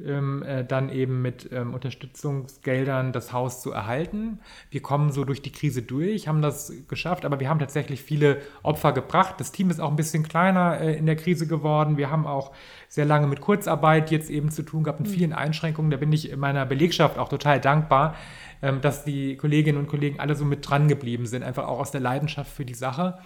[0.04, 4.40] ähm, äh, dann eben mit ähm, Unterstützungsgeldern das Haus zu erhalten.
[4.70, 8.42] Wir kommen so durch die Krise durch, haben das geschafft, aber wir haben tatsächlich viele
[8.62, 9.36] Opfer gebracht.
[9.38, 11.96] Das Team ist auch ein bisschen kleiner äh, in der Krise geworden.
[11.96, 12.52] Wir haben auch
[12.90, 15.14] sehr lange mit Kurzarbeit jetzt eben zu tun gehabt, mit mhm.
[15.14, 15.92] vielen Einschränkungen.
[15.92, 18.16] Da bin ich in meiner Belegschaft auch total dankbar,
[18.62, 21.92] ähm, dass die Kolleginnen und Kollegen alle so mit dran geblieben sind, einfach auch aus
[21.92, 23.18] der Leidenschaft für die Sache.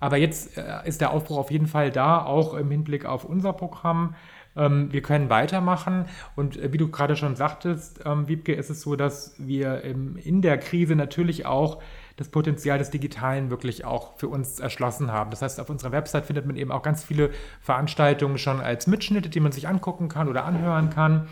[0.00, 3.52] Aber jetzt äh, ist der Aufbruch auf jeden Fall da, auch im Hinblick auf unser
[3.52, 4.14] Programm.
[4.56, 8.80] Ähm, wir können weitermachen und äh, wie du gerade schon sagtest, ähm, Wiebke, ist es
[8.80, 11.82] so, dass wir in der Krise natürlich auch
[12.16, 15.30] das Potenzial des Digitalen wirklich auch für uns erschlossen haben.
[15.30, 19.28] Das heißt, auf unserer Website findet man eben auch ganz viele Veranstaltungen schon als Mitschnitte,
[19.28, 21.26] die man sich angucken kann oder anhören kann.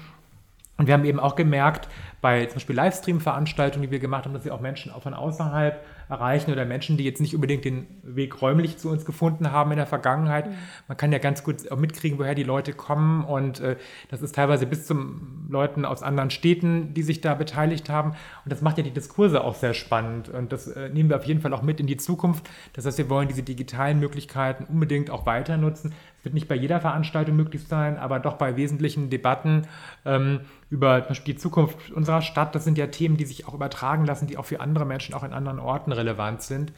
[0.79, 1.89] Und wir haben eben auch gemerkt,
[2.23, 5.85] bei zum Beispiel Livestream-Veranstaltungen, die wir gemacht haben, dass wir auch Menschen auch von außerhalb
[6.09, 9.77] erreichen oder Menschen, die jetzt nicht unbedingt den Weg räumlich zu uns gefunden haben in
[9.77, 10.47] der Vergangenheit.
[10.47, 10.55] Mhm.
[10.87, 13.77] Man kann ja ganz gut mitkriegen, woher die Leute kommen und äh,
[14.09, 18.11] das ist teilweise bis zum Leuten aus anderen Städten, die sich da beteiligt haben
[18.45, 21.25] und das macht ja die Diskurse auch sehr spannend und das äh, nehmen wir auf
[21.25, 22.49] jeden Fall auch mit in die Zukunft.
[22.75, 25.93] Das heißt, wir wollen diese digitalen Möglichkeiten unbedingt auch weiter nutzen.
[26.19, 29.67] Es wird nicht bei jeder Veranstaltung möglich sein, aber doch bei wesentlichen Debatten
[30.05, 32.55] ähm, über zum Beispiel die Zukunft unserer Stadt.
[32.55, 35.23] Das sind ja Themen, die sich auch übertragen lassen, die auch für andere Menschen auch
[35.23, 36.73] in anderen Orten relevant sind.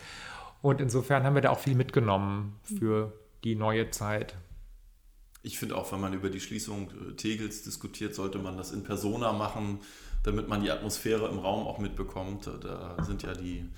[0.62, 4.36] Und insofern haben wir da auch viel mitgenommen für die neue Zeit.
[5.42, 8.82] Ich finde auch, wenn man über die Schließung äh, Tegels diskutiert, sollte man das in
[8.84, 9.80] Persona machen,
[10.22, 12.48] damit man die Atmosphäre im Raum auch mitbekommt.
[12.62, 13.68] Da sind ja die,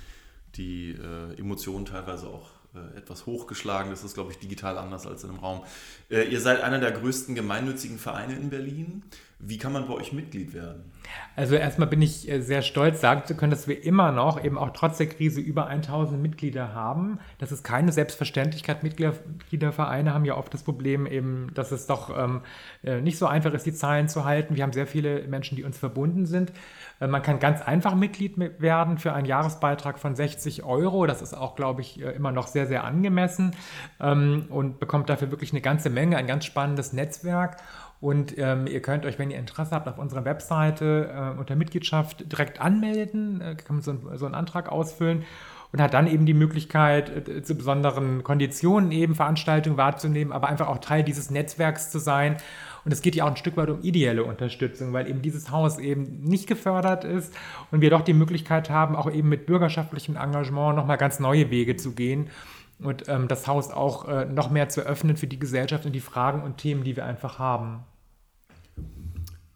[0.54, 3.90] die äh, Emotionen teilweise auch äh, etwas hochgeschlagen.
[3.90, 5.64] Das ist, glaube ich, digital anders als in einem Raum.
[6.10, 9.02] Äh, ihr seid einer der größten gemeinnützigen Vereine in Berlin.
[9.38, 10.90] Wie kann man bei euch Mitglied werden?
[11.36, 14.56] Also erstmal bin ich äh, sehr stolz, sagen zu können, dass wir immer noch, eben
[14.56, 17.18] auch trotz der Krise, über 1000 Mitglieder haben.
[17.38, 18.82] Das ist keine Selbstverständlichkeit.
[18.82, 22.40] Mitgliedervereine haben ja oft das Problem eben, dass es doch ähm,
[22.82, 24.56] äh, nicht so einfach ist, die Zahlen zu halten.
[24.56, 26.52] Wir haben sehr viele Menschen, die uns verbunden sind.
[26.98, 31.06] Äh, man kann ganz einfach Mitglied werden für einen Jahresbeitrag von 60 Euro.
[31.06, 33.52] Das ist auch, glaube ich, immer noch sehr, sehr angemessen
[34.00, 37.58] ähm, und bekommt dafür wirklich eine ganze Menge, ein ganz spannendes Netzwerk.
[38.00, 42.30] Und ähm, ihr könnt euch, wenn ihr Interesse habt, auf unserer Webseite äh, unter Mitgliedschaft
[42.30, 45.24] direkt anmelden, äh, kann man so, ein, so einen Antrag ausfüllen
[45.72, 50.68] und hat dann eben die Möglichkeit, äh, zu besonderen Konditionen eben Veranstaltungen wahrzunehmen, aber einfach
[50.68, 52.36] auch Teil dieses Netzwerks zu sein.
[52.84, 55.78] Und es geht ja auch ein Stück weit um ideelle Unterstützung, weil eben dieses Haus
[55.78, 57.34] eben nicht gefördert ist
[57.72, 61.76] und wir doch die Möglichkeit haben, auch eben mit bürgerschaftlichem Engagement nochmal ganz neue Wege
[61.76, 62.30] zu gehen
[62.78, 66.00] und ähm, das Haus auch äh, noch mehr zu öffnen für die Gesellschaft und die
[66.00, 67.84] Fragen und Themen, die wir einfach haben.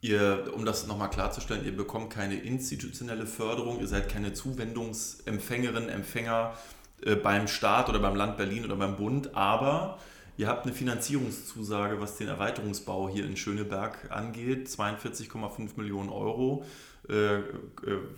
[0.02, 6.54] Ihr, um das nochmal klarzustellen, ihr bekommt keine institutionelle Förderung, ihr seid keine Zuwendungsempfängerin, Empfänger
[7.02, 9.98] äh, beim Staat oder beim Land Berlin oder beim Bund, aber
[10.38, 14.68] ihr habt eine Finanzierungszusage, was den Erweiterungsbau hier in Schöneberg angeht.
[14.68, 16.64] 42,5 Millionen Euro
[17.10, 17.42] äh, äh,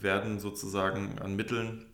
[0.00, 1.86] werden sozusagen an Mitteln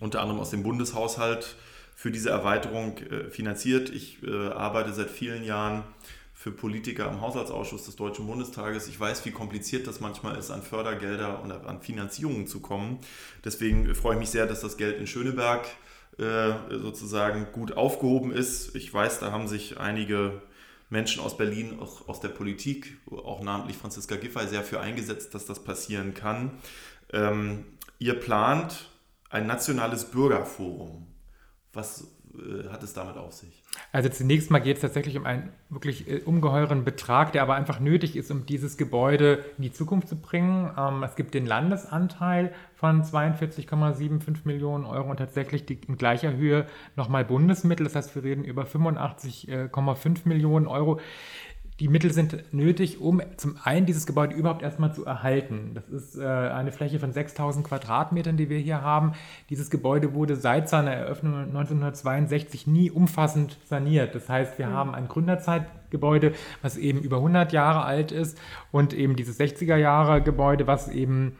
[0.00, 1.56] unter anderem aus dem Bundeshaushalt
[1.96, 3.88] für diese Erweiterung äh, finanziert.
[3.88, 5.82] Ich äh, arbeite seit vielen Jahren
[6.34, 8.86] für Politiker im Haushaltsausschuss des Deutschen Bundestages.
[8.86, 12.98] Ich weiß, wie kompliziert das manchmal ist, an Fördergelder und an Finanzierungen zu kommen.
[13.44, 15.66] Deswegen freue ich mich sehr, dass das Geld in Schöneberg
[16.18, 18.76] äh, sozusagen gut aufgehoben ist.
[18.76, 20.42] Ich weiß, da haben sich einige
[20.90, 25.46] Menschen aus Berlin, auch aus der Politik, auch namentlich Franziska Giffey, sehr für eingesetzt, dass
[25.46, 26.50] das passieren kann.
[27.10, 27.64] Ähm,
[27.98, 28.90] ihr plant
[29.30, 31.06] ein nationales Bürgerforum.
[31.76, 33.62] Was äh, hat es damit auf sich?
[33.92, 37.80] Also zunächst mal geht es tatsächlich um einen wirklich äh, ungeheuren Betrag, der aber einfach
[37.80, 40.70] nötig ist, um dieses Gebäude in die Zukunft zu bringen.
[40.76, 46.66] Ähm, es gibt den Landesanteil von 42,75 Millionen Euro und tatsächlich die, in gleicher Höhe
[46.96, 47.84] nochmal Bundesmittel.
[47.84, 51.00] Das heißt, wir reden über 85,5 Millionen Euro
[51.80, 55.72] die Mittel sind nötig, um zum einen dieses Gebäude überhaupt erstmal zu erhalten.
[55.74, 59.12] Das ist äh, eine Fläche von 6000 Quadratmetern, die wir hier haben.
[59.50, 64.14] Dieses Gebäude wurde seit seiner Eröffnung 1962 nie umfassend saniert.
[64.14, 64.72] Das heißt, wir mhm.
[64.72, 68.38] haben ein Gründerzeit Gebäude, was eben über 100 Jahre alt ist
[68.72, 71.36] und eben dieses 60er Jahre Gebäude, was eben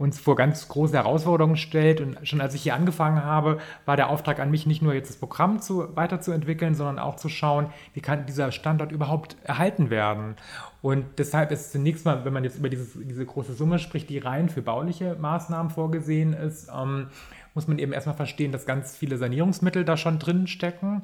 [0.00, 2.00] uns vor ganz große Herausforderungen stellt.
[2.00, 5.10] Und schon als ich hier angefangen habe, war der Auftrag an mich, nicht nur jetzt
[5.10, 10.36] das Programm zu, weiterzuentwickeln, sondern auch zu schauen, wie kann dieser Standort überhaupt erhalten werden.
[10.80, 14.16] Und deshalb ist zunächst mal, wenn man jetzt über dieses, diese große Summe spricht, die
[14.16, 17.08] rein für bauliche Maßnahmen vorgesehen ist, ähm,
[17.54, 21.02] muss man eben erstmal verstehen, dass ganz viele Sanierungsmittel da schon drin stecken.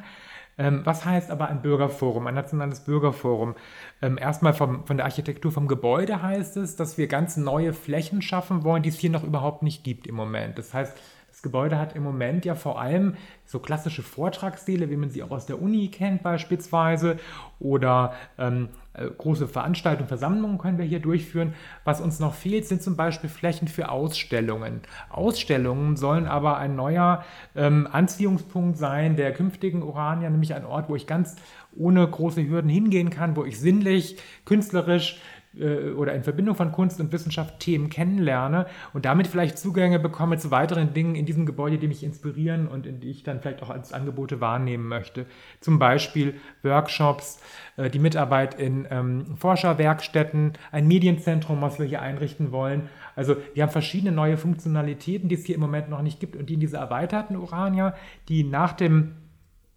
[0.58, 3.54] Ähm, was heißt aber ein Bürgerforum, ein nationales Bürgerforum?
[4.00, 8.22] Ähm, erstmal vom, von der Architektur vom Gebäude heißt es, dass wir ganz neue Flächen
[8.22, 10.58] schaffen wollen, die es hier noch überhaupt nicht gibt im Moment.
[10.58, 10.96] Das heißt,
[11.46, 15.46] Gebäude hat im Moment ja vor allem so klassische Vortragssäle, wie man sie auch aus
[15.46, 17.18] der Uni kennt beispielsweise,
[17.60, 21.54] oder ähm, äh, große Veranstaltungen, Versammlungen können wir hier durchführen.
[21.84, 24.80] Was uns noch fehlt, sind zum Beispiel Flächen für Ausstellungen.
[25.08, 30.96] Ausstellungen sollen aber ein neuer ähm, Anziehungspunkt sein der künftigen Urania, nämlich ein Ort, wo
[30.96, 31.36] ich ganz
[31.76, 35.20] ohne große Hürden hingehen kann, wo ich sinnlich, künstlerisch
[35.58, 40.38] äh, oder in Verbindung von Kunst und Wissenschaft Themen kennenlerne und damit vielleicht Zugänge bekomme
[40.38, 43.62] zu weiteren Dingen in diesem Gebäude, die mich inspirieren und in die ich dann vielleicht
[43.62, 45.26] auch als Angebote wahrnehmen möchte.
[45.60, 47.40] Zum Beispiel Workshops,
[47.76, 52.88] äh, die Mitarbeit in ähm, Forscherwerkstätten, ein Medienzentrum, was wir hier einrichten wollen.
[53.14, 56.48] Also wir haben verschiedene neue Funktionalitäten, die es hier im Moment noch nicht gibt und
[56.50, 57.94] die in dieser erweiterten Urania,
[58.28, 59.12] die nach dem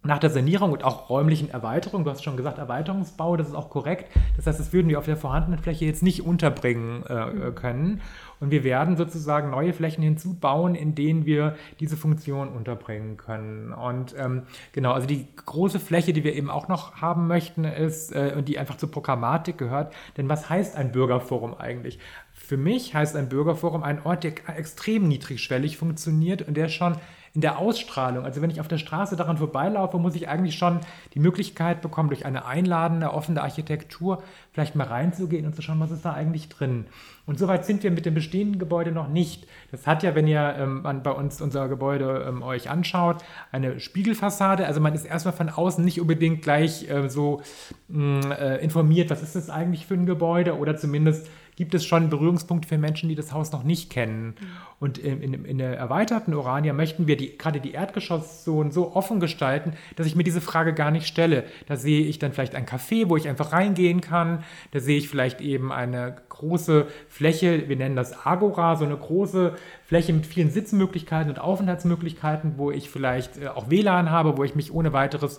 [0.02, 3.68] nach der Sanierung und auch räumlichen Erweiterung, du hast schon gesagt Erweiterungsbau, das ist auch
[3.68, 4.10] korrekt.
[4.36, 8.00] Das heißt, das würden wir auf der vorhandenen Fläche jetzt nicht unterbringen äh, können.
[8.40, 13.74] Und wir werden sozusagen neue Flächen hinzubauen, in denen wir diese Funktion unterbringen können.
[13.74, 18.12] Und ähm, genau, also die große Fläche, die wir eben auch noch haben möchten, ist,
[18.12, 19.92] äh, und die einfach zur Programmatik gehört.
[20.16, 21.98] Denn was heißt ein Bürgerforum eigentlich?
[22.32, 26.96] Für mich heißt ein Bürgerforum ein Ort, der extrem niedrigschwellig funktioniert und der schon
[27.34, 28.24] in der Ausstrahlung.
[28.24, 30.80] Also wenn ich auf der Straße daran vorbeilaufe, muss ich eigentlich schon
[31.14, 35.92] die Möglichkeit bekommen, durch eine einladende, offene Architektur vielleicht mal reinzugehen und zu schauen, was
[35.92, 36.86] ist da eigentlich drin.
[37.26, 39.46] Und soweit sind wir mit dem bestehenden Gebäude noch nicht.
[39.70, 44.66] Das hat ja, wenn ihr ähm, bei uns unser Gebäude ähm, euch anschaut, eine Spiegelfassade.
[44.66, 47.42] Also man ist erstmal von außen nicht unbedingt gleich äh, so
[47.86, 51.28] mh, mm, äh, informiert, was ist das eigentlich für ein Gebäude oder zumindest
[51.60, 54.28] gibt es schon Berührungspunkte für Menschen, die das Haus noch nicht kennen.
[54.28, 54.46] Mhm.
[54.78, 59.20] Und in, in, in, der erweiterten Urania möchten wir die, gerade die Erdgeschosszone so offen
[59.20, 61.44] gestalten, dass ich mir diese Frage gar nicht stelle.
[61.66, 64.42] Da sehe ich dann vielleicht ein Café, wo ich einfach reingehen kann.
[64.70, 69.54] Da sehe ich vielleicht eben eine große Fläche, wir nennen das Agora, so eine große
[69.84, 74.54] Fläche mit vielen Sitzmöglichkeiten und Aufenthaltsmöglichkeiten, wo ich vielleicht äh, auch WLAN habe, wo ich
[74.54, 75.36] mich ohne weiteres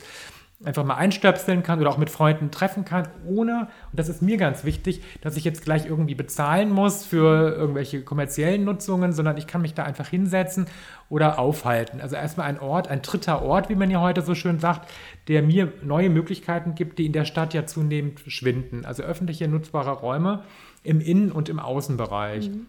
[0.63, 4.38] einfach mal einstöpseln kann oder auch mit Freunden treffen kann, ohne, und das ist mir
[4.38, 9.47] ganz wichtig, dass ich jetzt gleich irgendwie bezahlen muss für irgendwelche kommerziellen Nutzungen, sondern ich
[9.47, 10.67] kann mich da einfach hinsetzen
[11.10, 12.00] oder aufhalten.
[12.00, 14.89] Also erstmal ein Ort, ein dritter Ort, wie man ja heute so schön sagt,
[15.28, 18.86] der mir neue Möglichkeiten gibt, die in der Stadt ja zunehmend schwinden.
[18.86, 20.43] Also öffentliche nutzbare Räume
[20.84, 22.50] im Innen- und im Außenbereich.
[22.50, 22.67] Mhm.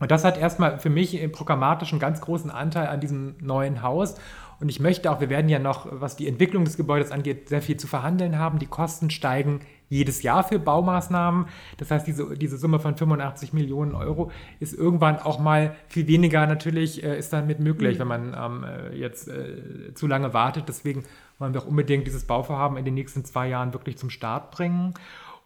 [0.00, 4.16] Und das hat erstmal für mich programmatisch einen ganz großen Anteil an diesem neuen Haus.
[4.60, 7.62] Und ich möchte auch, wir werden ja noch, was die Entwicklung des Gebäudes angeht, sehr
[7.62, 8.58] viel zu verhandeln haben.
[8.58, 11.46] Die Kosten steigen jedes Jahr für Baumaßnahmen.
[11.78, 16.46] Das heißt, diese, diese Summe von 85 Millionen Euro ist irgendwann auch mal viel weniger
[16.46, 18.00] natürlich, äh, ist damit möglich, mhm.
[18.00, 20.68] wenn man ähm, äh, jetzt äh, zu lange wartet.
[20.68, 21.04] Deswegen
[21.38, 24.94] wollen wir auch unbedingt dieses Bauvorhaben in den nächsten zwei Jahren wirklich zum Start bringen.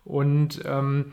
[0.04, 1.12] Und ähm,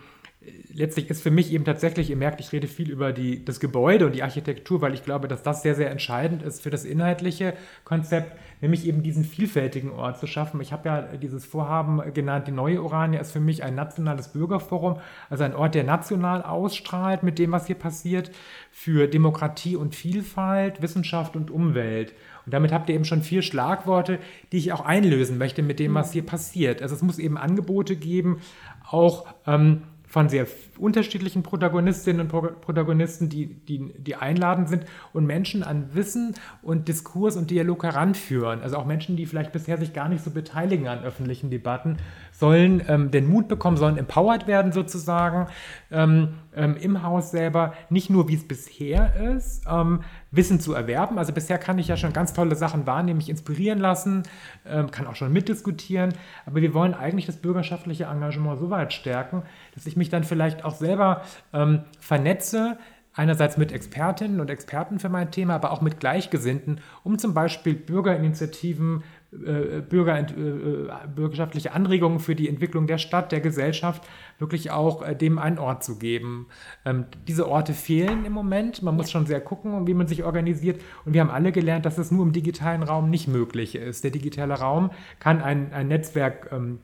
[0.73, 4.06] letztlich ist für mich eben tatsächlich, ihr merkt, ich rede viel über die, das Gebäude
[4.06, 7.54] und die Architektur, weil ich glaube, dass das sehr, sehr entscheidend ist für das inhaltliche
[7.84, 10.60] Konzept, nämlich eben diesen vielfältigen Ort zu schaffen.
[10.62, 14.99] Ich habe ja dieses Vorhaben genannt, die neue Urania ist für mich ein nationales Bürgerforum,
[15.30, 18.32] also ein Ort, der national ausstrahlt mit dem, was hier passiert,
[18.71, 22.13] für Demokratie und Vielfalt, Wissenschaft und Umwelt.
[22.45, 24.17] Und damit habt ihr eben schon vier Schlagworte,
[24.51, 26.82] die ich auch einlösen möchte mit dem, was hier passiert.
[26.82, 28.41] Also es muss eben Angebote geben,
[28.89, 30.45] auch ähm, von sehr
[30.82, 37.38] unterschiedlichen Protagonistinnen und Protagonisten, die, die, die einladend sind und Menschen an Wissen und Diskurs
[37.38, 38.62] und Dialog heranführen.
[38.62, 41.98] Also auch Menschen, die vielleicht bisher sich gar nicht so beteiligen an öffentlichen Debatten,
[42.32, 45.48] sollen ähm, den Mut bekommen, sollen empowered werden sozusagen
[45.91, 51.17] ähm, ähm, im Haus selber, nicht nur wie es bisher ist, ähm, Wissen zu erwerben.
[51.17, 54.24] Also bisher kann ich ja schon ganz tolle Sachen wahrnehmen, mich inspirieren lassen,
[54.65, 56.13] ähm, kann auch schon mitdiskutieren,
[56.46, 59.44] aber wir wollen eigentlich das bürgerschaftliche Engagement so weit stärken,
[59.76, 61.21] dass ich mich dann vielleicht auch selber
[61.53, 62.77] ähm, vernetze,
[63.13, 67.75] einerseits mit Expertinnen und Experten für mein Thema, aber auch mit Gleichgesinnten, um zum Beispiel
[67.75, 69.03] Bürgerinitiativen,
[69.34, 74.07] äh, Bürger, äh, bürgerschaftliche Anregungen für die Entwicklung der Stadt, der Gesellschaft,
[74.39, 76.47] wirklich auch äh, dem einen Ort zu geben.
[76.86, 78.81] Ähm, diese Orte fehlen im Moment.
[78.81, 80.81] Man muss schon sehr gucken, wie man sich organisiert.
[81.05, 84.03] Und wir haben alle gelernt, dass es nur im digitalen Raum nicht möglich ist.
[84.03, 86.79] Der digitale Raum kann ein, ein Netzwerk ähm,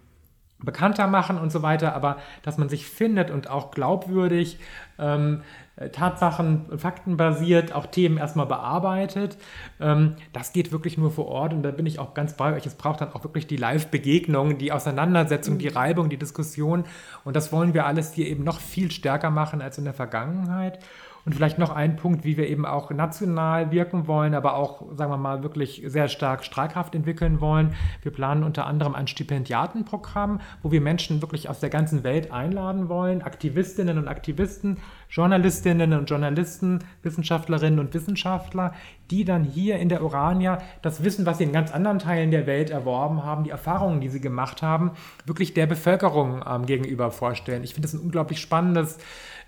[0.59, 4.59] bekannter machen und so weiter, aber dass man sich findet und auch glaubwürdig
[4.97, 5.43] ähm,
[5.75, 9.37] äh, Tatsachen, faktenbasiert auch Themen erstmal bearbeitet.
[9.79, 12.65] Ähm, das geht wirklich nur vor Ort und da bin ich auch ganz bei euch.
[12.65, 15.59] Es braucht dann auch wirklich die Live-Begegnung, die Auseinandersetzung, mhm.
[15.59, 16.85] die Reibung, die Diskussion
[17.23, 20.79] und das wollen wir alles hier eben noch viel stärker machen als in der Vergangenheit.
[21.27, 25.11] Und vielleicht noch ein Punkt, wie wir eben auch national wirken wollen, aber auch, sagen
[25.11, 27.75] wir mal, wirklich sehr stark streikhaft entwickeln wollen.
[28.01, 32.87] Wir planen unter anderem ein Stipendiatenprogramm, wo wir Menschen wirklich aus der ganzen Welt einladen
[32.87, 34.77] wollen, Aktivistinnen und Aktivisten,
[35.09, 38.73] Journalistinnen und Journalisten, Wissenschaftlerinnen und Wissenschaftler,
[39.11, 42.47] die dann hier in der Urania das Wissen, was sie in ganz anderen Teilen der
[42.47, 44.91] Welt erworben haben, die Erfahrungen, die sie gemacht haben,
[45.25, 47.65] wirklich der Bevölkerung ähm, gegenüber vorstellen.
[47.65, 48.97] Ich finde das ein unglaublich spannendes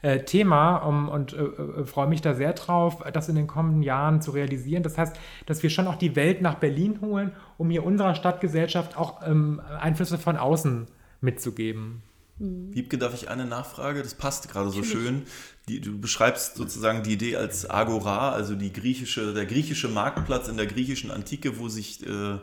[0.01, 3.83] äh, Thema um, und äh, äh, freue mich da sehr drauf, das in den kommenden
[3.83, 4.83] Jahren zu realisieren.
[4.83, 8.97] Das heißt, dass wir schon auch die Welt nach Berlin holen, um hier unserer Stadtgesellschaft
[8.97, 10.87] auch ähm, Einflüsse von außen
[11.21, 12.01] mitzugeben.
[12.37, 12.73] Mhm.
[12.73, 14.01] Wiebke, darf ich eine Nachfrage?
[14.01, 15.23] Das passt gerade so schön.
[15.67, 20.57] Die, du beschreibst sozusagen die Idee als Agora, also die griechische, der griechische Marktplatz in
[20.57, 22.33] der griechischen Antike, wo sich äh,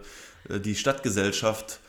[0.49, 1.81] äh die Stadtgesellschaft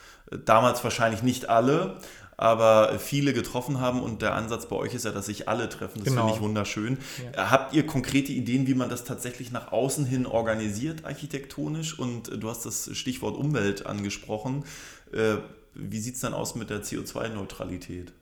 [0.45, 1.97] damals wahrscheinlich nicht alle,
[2.37, 5.99] aber viele getroffen haben und der Ansatz bei euch ist ja, dass sich alle treffen.
[6.03, 6.21] Das genau.
[6.21, 6.99] finde ich wunderschön.
[7.35, 7.49] Ja.
[7.49, 11.97] Habt ihr konkrete Ideen, wie man das tatsächlich nach außen hin organisiert, architektonisch?
[11.97, 14.65] Und du hast das Stichwort Umwelt angesprochen.
[15.11, 15.37] Äh,
[15.73, 18.13] wie sieht es dann aus mit der CO2-Neutralität?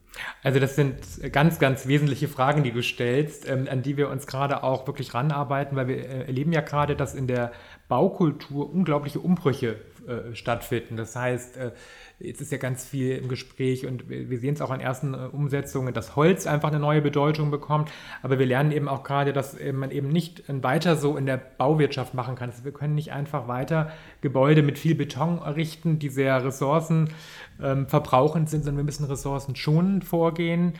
[0.42, 0.96] Also das sind
[1.32, 5.12] ganz, ganz wesentliche Fragen, die du stellst, ähm, an die wir uns gerade auch wirklich
[5.12, 7.52] ranarbeiten, weil wir äh, erleben ja gerade, dass in der
[7.88, 9.76] Baukultur unglaubliche Umbrüche
[10.06, 10.96] äh, stattfinden.
[10.96, 11.72] Das heißt, äh,
[12.18, 15.28] Jetzt ist ja ganz viel im Gespräch und wir sehen es auch an ersten äh,
[15.32, 17.92] Umsetzungen, dass Holz einfach eine neue Bedeutung bekommt.
[18.22, 22.14] Aber wir lernen eben auch gerade, dass man eben nicht weiter so in der Bauwirtschaft
[22.14, 22.48] machen kann.
[22.48, 23.90] Also wir können nicht einfach weiter
[24.22, 30.72] Gebäude mit viel Beton errichten, die sehr ressourcenverbrauchend ähm, sind, sondern wir müssen ressourcenschonend vorgehen.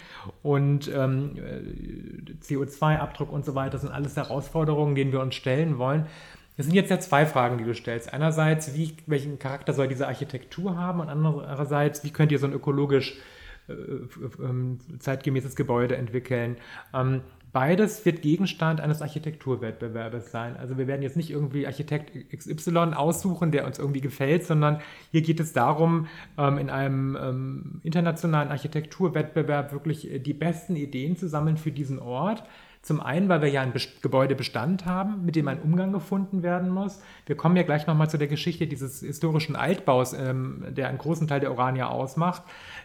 [0.43, 1.61] Und ähm, äh,
[2.45, 6.07] CO2-Abdruck und so weiter sind alles Herausforderungen, denen wir uns stellen wollen.
[6.57, 8.13] Das sind jetzt ja zwei Fragen, die du stellst.
[8.13, 12.53] Einerseits, wie, welchen Charakter soll diese Architektur haben und andererseits, wie könnt ihr so ein
[12.53, 13.19] ökologisch
[13.69, 16.57] äh, äh, zeitgemäßes Gebäude entwickeln?
[16.95, 17.23] Ähm,
[17.57, 20.59] Beides wird Gegenstand eines Architekturwettbewerbes sein.
[20.59, 25.23] Also wir werden jetzt nicht irgendwie Architekt XY aussuchen, der uns irgendwie gefällt, sondern hier
[25.23, 31.57] geht es darum, ähm, in einem ähm, internationalen Architekturwettbewerb wirklich die besten Ideen zu sammeln
[31.57, 32.45] für diesen Ort
[32.87, 37.03] zum einen, weil wir ja einen Gebäudebestand haben, mit dem ein Umgang gefunden werden muss.
[37.27, 41.27] Wir kommen ja gleich nochmal zu der Geschichte dieses historischen Altbaus, ähm, der einen großen
[41.27, 42.43] Teil der Orania ausmacht.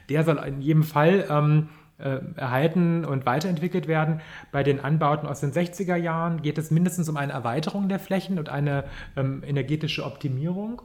[0.09, 4.21] Der soll in jedem Fall ähm, äh, erhalten und weiterentwickelt werden.
[4.51, 8.39] Bei den Anbauten aus den 60er Jahren geht es mindestens um eine Erweiterung der Flächen
[8.39, 8.85] und eine
[9.15, 10.81] ähm, energetische Optimierung.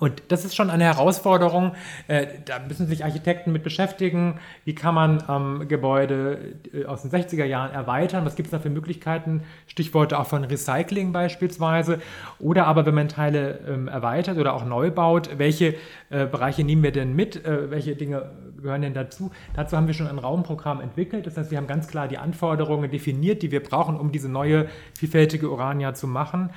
[0.00, 1.72] Und das ist schon eine Herausforderung.
[2.08, 4.40] Äh, da müssen sich Architekten mit beschäftigen.
[4.64, 8.24] Wie kann man ähm, Gebäude äh, aus den 60er Jahren erweitern?
[8.24, 9.42] Was gibt es da für Möglichkeiten?
[9.66, 12.00] Stichworte auch von Recycling beispielsweise.
[12.38, 15.74] Oder aber, wenn man Teile ähm, erweitert oder auch neu baut, welche
[16.08, 17.44] äh, Bereiche nehmen wir denn mit?
[17.44, 18.30] Äh, welche Dinge
[18.62, 19.30] gehören denn dazu?
[19.54, 21.26] Dazu haben wir schon ein Raumprogramm entwickelt.
[21.26, 24.66] Das heißt, wir haben ganz klar die Anforderungen definiert, die wir brauchen, um diese neue
[24.98, 26.50] vielfältige Urania zu machen.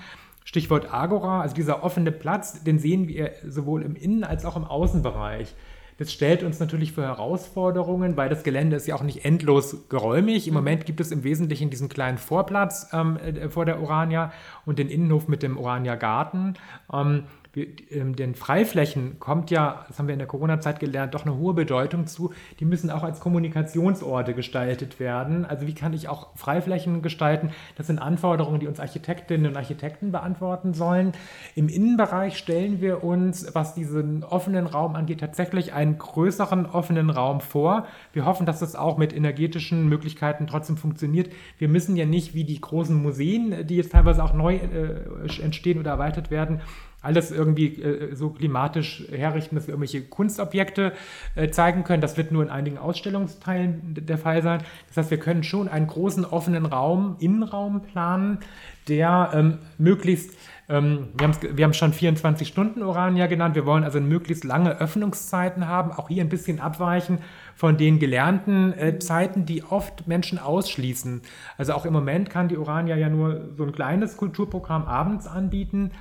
[0.46, 4.66] Stichwort Agora, also dieser offene Platz, den sehen wir sowohl im Innen- als auch im
[4.66, 5.56] Außenbereich.
[5.98, 10.48] Das stellt uns natürlich für Herausforderungen, weil das Gelände ist ja auch nicht endlos geräumig.
[10.48, 10.60] Im mhm.
[10.60, 14.32] Moment gibt es im Wesentlichen diesen kleinen Vorplatz ähm, äh, vor der Urania
[14.66, 16.56] und den Innenhof mit dem Urania Garten.
[16.92, 21.54] Ähm, den Freiflächen kommt ja, das haben wir in der Corona-Zeit gelernt, doch eine hohe
[21.54, 22.34] Bedeutung zu.
[22.60, 25.46] Die müssen auch als Kommunikationsorte gestaltet werden.
[25.46, 27.52] Also wie kann ich auch Freiflächen gestalten?
[27.76, 31.12] Das sind Anforderungen, die uns Architektinnen und Architekten beantworten sollen.
[31.54, 37.40] Im Innenbereich stellen wir uns, was diesen offenen Raum angeht, tatsächlich einen größeren offenen Raum
[37.40, 37.86] vor.
[38.14, 41.32] Wir hoffen, dass das auch mit energetischen Möglichkeiten trotzdem funktioniert.
[41.60, 45.78] Wir müssen ja nicht wie die großen Museen, die jetzt teilweise auch neu äh, entstehen
[45.78, 46.62] oder erweitert werden,
[47.04, 50.94] alles irgendwie äh, so klimatisch herrichten, dass wir irgendwelche Kunstobjekte
[51.36, 52.02] äh, zeigen können.
[52.02, 54.64] Das wird nur in einigen Ausstellungsteilen der Fall sein.
[54.88, 58.40] Das heißt, wir können schon einen großen offenen Raum, Innenraum planen,
[58.88, 60.32] der ähm, möglichst
[60.70, 63.56] ähm, wir, wir haben schon 24 Stunden Urania genannt.
[63.56, 67.20] Wir wollen also möglichst lange Öffnungszeiten haben, auch hier ein bisschen abweichen
[67.56, 71.22] von den gelernten äh, Zeiten, die oft Menschen ausschließen.
[71.58, 75.92] Also auch im Moment kann die Urania ja nur so ein kleines Kulturprogramm abends anbieten.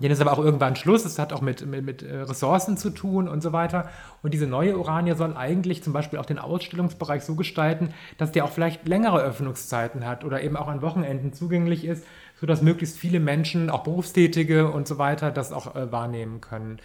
[0.00, 1.04] Dann ist aber auch irgendwann Schluss.
[1.04, 3.88] Es hat auch mit, mit, mit, äh, Ressourcen zu tun und so weiter.
[4.22, 8.44] Und diese neue Urania soll eigentlich zum Beispiel auch den Ausstellungsbereich so gestalten, dass der
[8.44, 12.04] auch vielleicht längere Öffnungszeiten hat oder eben auch an Wochenenden zugänglich ist,
[12.38, 16.78] sodass möglichst viele Menschen, auch Berufstätige und so weiter, das auch äh, wahrnehmen können.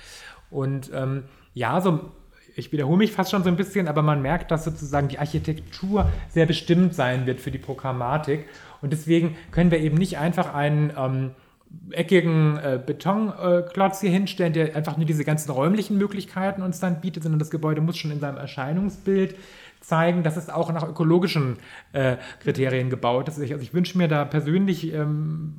[0.49, 1.23] Und ähm,
[1.53, 2.11] ja, so
[2.55, 6.09] ich wiederhole mich fast schon so ein bisschen, aber man merkt, dass sozusagen die Architektur
[6.29, 8.45] sehr bestimmt sein wird für die Programmatik.
[8.81, 11.31] Und deswegen können wir eben nicht einfach einen ähm,
[11.91, 17.23] eckigen äh, Betonklotz hier hinstellen, der einfach nur diese ganzen räumlichen Möglichkeiten uns dann bietet,
[17.23, 19.35] sondern das Gebäude muss schon in seinem Erscheinungsbild
[19.81, 21.57] zeigen, dass es auch nach ökologischen
[21.91, 23.39] äh, Kriterien gebaut ist.
[23.39, 25.55] Also ich wünsche mir da persönlich ähm,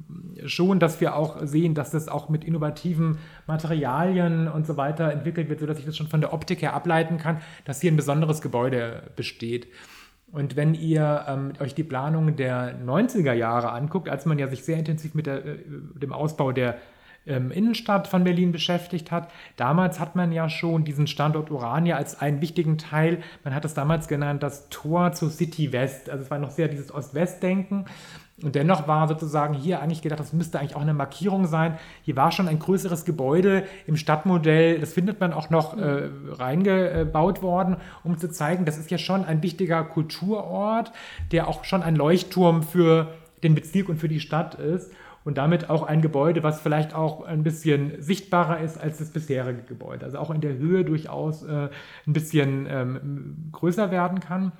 [0.47, 5.49] schon, dass wir auch sehen, dass das auch mit innovativen Materialien und so weiter entwickelt
[5.49, 8.41] wird, sodass ich das schon von der Optik her ableiten kann, dass hier ein besonderes
[8.41, 9.67] Gebäude besteht.
[10.33, 14.65] Und wenn ihr ähm, euch die Planung der 90er Jahre anguckt, als man ja sich
[14.65, 15.59] sehr intensiv mit der, äh,
[15.95, 16.77] dem Ausbau der
[17.27, 19.31] ähm, Innenstadt von Berlin beschäftigt hat.
[19.57, 23.75] Damals hat man ja schon diesen Standort Urania als einen wichtigen Teil, man hat es
[23.75, 26.11] damals genannt, das Tor zur City West.
[26.11, 27.85] Also es war noch sehr dieses Ost-West-Denken.
[28.43, 31.79] Und dennoch war sozusagen hier eigentlich gedacht, das müsste eigentlich auch eine Markierung sein.
[32.03, 37.43] Hier war schon ein größeres Gebäude im Stadtmodell, das findet man auch noch äh, reingebaut
[37.43, 40.93] worden, um zu zeigen, das ist ja schon ein wichtiger Kulturort,
[41.31, 43.09] der auch schon ein Leuchtturm für
[43.43, 44.93] den Bezirk und für die Stadt ist
[45.25, 49.63] und damit auch ein Gebäude, was vielleicht auch ein bisschen sichtbarer ist als das bisherige
[49.63, 50.05] Gebäude.
[50.05, 51.69] Also auch in der Höhe durchaus äh,
[52.07, 54.53] ein bisschen ähm, größer werden kann.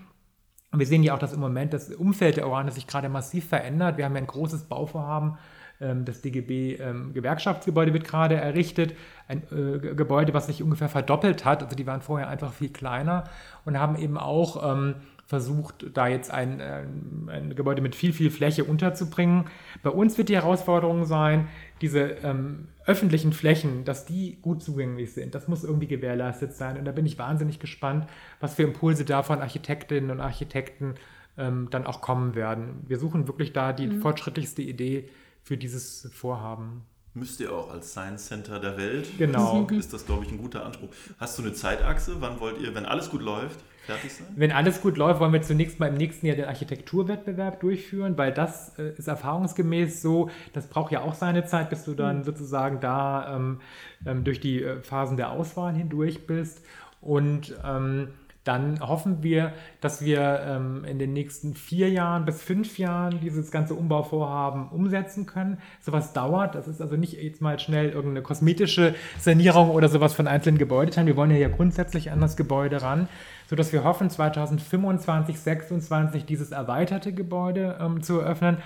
[0.73, 3.47] Und wir sehen ja auch, dass im Moment das Umfeld der Orane sich gerade massiv
[3.47, 3.99] verändert.
[3.99, 5.37] Wir haben ja ein großes Bauvorhaben.
[5.81, 8.95] Ähm, das DGB ähm, wird gerade errichtet.
[9.29, 11.63] Ein äh, Gebäude, was sich ungefähr verdoppelt hat.
[11.63, 13.25] Also die waren vorher einfach viel kleiner
[13.67, 14.95] und haben eben auch ähm,
[15.27, 19.45] versucht, da jetzt ein, ein, ein, Gebäude mit viel, viel Fläche unterzubringen.
[19.83, 21.49] Bei uns wird die Herausforderung sein,
[21.83, 25.35] diese ähm, öffentlichen Flächen, dass die gut zugänglich sind.
[25.35, 26.79] Das muss irgendwie gewährleistet sein.
[26.79, 28.09] Und da bin ich wahnsinnig gespannt,
[28.41, 30.95] was für Impulse da von Architektinnen und Architekten
[31.37, 32.85] ähm, dann auch kommen werden.
[32.87, 34.01] Wir suchen wirklich da die mhm.
[34.01, 35.09] fortschrittlichste Idee
[35.43, 36.83] für dieses Vorhaben.
[37.15, 39.19] Müsst ihr auch als Science Center der Welt.
[39.19, 39.67] Genau.
[39.71, 40.89] Ist das, glaube ich, ein guter Anspruch.
[41.19, 42.17] Hast du eine Zeitachse?
[42.21, 44.29] Wann wollt ihr, wenn alles gut läuft, fertig sein?
[44.35, 48.33] Wenn alles gut läuft, wollen wir zunächst mal im nächsten Jahr den Architekturwettbewerb durchführen, weil
[48.33, 52.25] das äh, ist erfahrungsgemäß so, das braucht ja auch seine Zeit, bis du dann mhm.
[52.25, 53.61] sozusagen da ähm,
[54.07, 56.63] ähm, durch die äh, Phasen der Auswahl hindurch bist.
[57.03, 58.09] Und ähm,
[58.45, 63.51] dann hoffen wir, dass wir ähm, in den nächsten vier Jahren bis fünf Jahren dieses
[63.51, 65.59] ganze Umbauvorhaben umsetzen können.
[65.81, 70.27] Sowas dauert, das ist also nicht jetzt mal schnell irgendeine kosmetische Sanierung oder sowas von
[70.27, 71.07] einzelnen Gebäudeteilen.
[71.07, 73.09] Wir wollen ja, ja grundsätzlich an das Gebäude ran,
[73.49, 78.59] sodass wir hoffen, 2025, 2026 dieses erweiterte Gebäude ähm, zu eröffnen.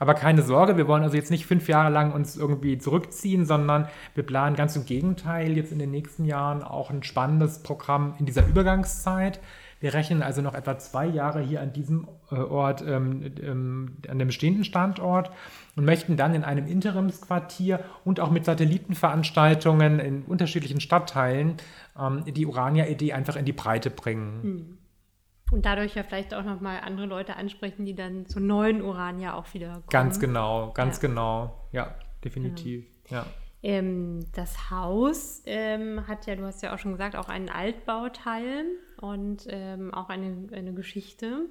[0.00, 3.86] Aber keine Sorge, wir wollen also jetzt nicht fünf Jahre lang uns irgendwie zurückziehen, sondern
[4.14, 8.24] wir planen ganz im Gegenteil jetzt in den nächsten Jahren auch ein spannendes Programm in
[8.24, 9.40] dieser Übergangszeit.
[9.78, 14.18] Wir rechnen also noch etwa zwei Jahre hier an diesem äh, Ort, ähm, ähm, an
[14.18, 15.30] dem bestehenden Standort
[15.76, 21.56] und möchten dann in einem Interimsquartier und auch mit Satellitenveranstaltungen in unterschiedlichen Stadtteilen
[21.98, 24.42] ähm, die Urania-Idee einfach in die Breite bringen.
[24.42, 24.78] Hm.
[25.50, 29.52] Und dadurch ja vielleicht auch nochmal andere Leute ansprechen, die dann zur neuen Urania auch
[29.52, 29.88] wieder kommen.
[29.90, 31.08] Ganz genau, ganz ja.
[31.08, 31.68] genau.
[31.72, 31.94] Ja,
[32.24, 32.86] definitiv.
[33.08, 33.22] Genau.
[33.22, 33.26] Ja.
[33.62, 38.64] Ähm, das Haus ähm, hat ja, du hast ja auch schon gesagt, auch einen Altbauteil
[39.00, 41.46] und ähm, auch eine, eine Geschichte.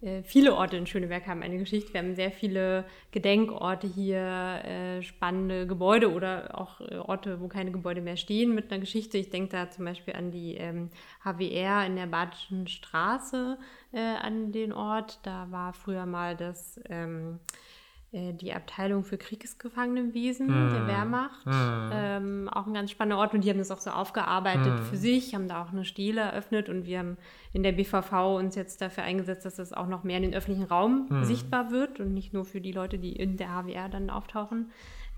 [0.00, 1.92] Äh, viele Orte in Schöneberg haben eine Geschichte.
[1.92, 4.20] Wir haben sehr viele Gedenkorte hier,
[4.64, 9.18] äh, spannende Gebäude oder auch äh, Orte, wo keine Gebäude mehr stehen mit einer Geschichte.
[9.18, 10.90] Ich denke da zum Beispiel an die ähm,
[11.24, 13.58] HWR in der Badischen Straße
[13.92, 15.18] äh, an den Ort.
[15.24, 17.77] Da war früher mal das ähm, äh,
[18.10, 20.70] die Abteilung für Kriegsgefangenenwesen mm.
[20.70, 21.44] der Wehrmacht.
[21.44, 21.90] Mm.
[21.92, 24.82] Ähm, auch ein ganz spannender Ort und die haben das auch so aufgearbeitet mm.
[24.84, 27.18] für sich, haben da auch eine Stele eröffnet und wir haben
[27.52, 30.64] in der BVV uns jetzt dafür eingesetzt, dass das auch noch mehr in den öffentlichen
[30.64, 31.24] Raum mm.
[31.24, 34.70] sichtbar wird und nicht nur für die Leute, die in der HWR dann auftauchen.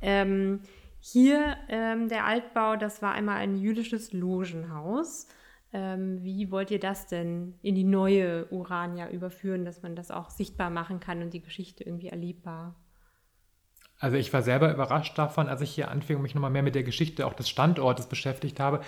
[0.03, 0.59] Ähm,
[0.99, 5.29] hier ähm, der Altbau, das war einmal ein jüdisches Logenhaus.
[5.73, 10.31] Ähm, wie wollt ihr das denn in die neue Urania überführen, dass man das auch
[10.31, 12.75] sichtbar machen kann und die Geschichte irgendwie erlebbar?
[14.01, 16.75] Also ich war selber überrascht davon, als ich hier anfing und mich nochmal mehr mit
[16.75, 18.81] der Geschichte auch des Standortes beschäftigt habe,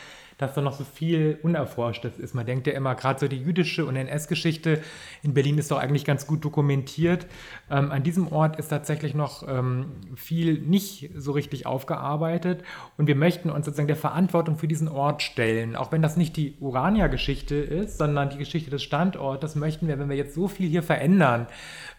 [0.43, 2.35] dass da noch so viel Unerforschtes ist.
[2.35, 4.81] Man denkt ja immer, gerade so die jüdische und NS-Geschichte
[5.23, 7.27] in Berlin ist doch eigentlich ganz gut dokumentiert.
[7.71, 12.65] Ähm, an diesem Ort ist tatsächlich noch ähm, viel nicht so richtig aufgearbeitet
[12.97, 15.77] und wir möchten uns sozusagen der Verantwortung für diesen Ort stellen.
[15.77, 20.09] Auch wenn das nicht die Urania-Geschichte ist, sondern die Geschichte des Standortes, möchten wir, wenn
[20.09, 21.47] wir jetzt so viel hier verändern,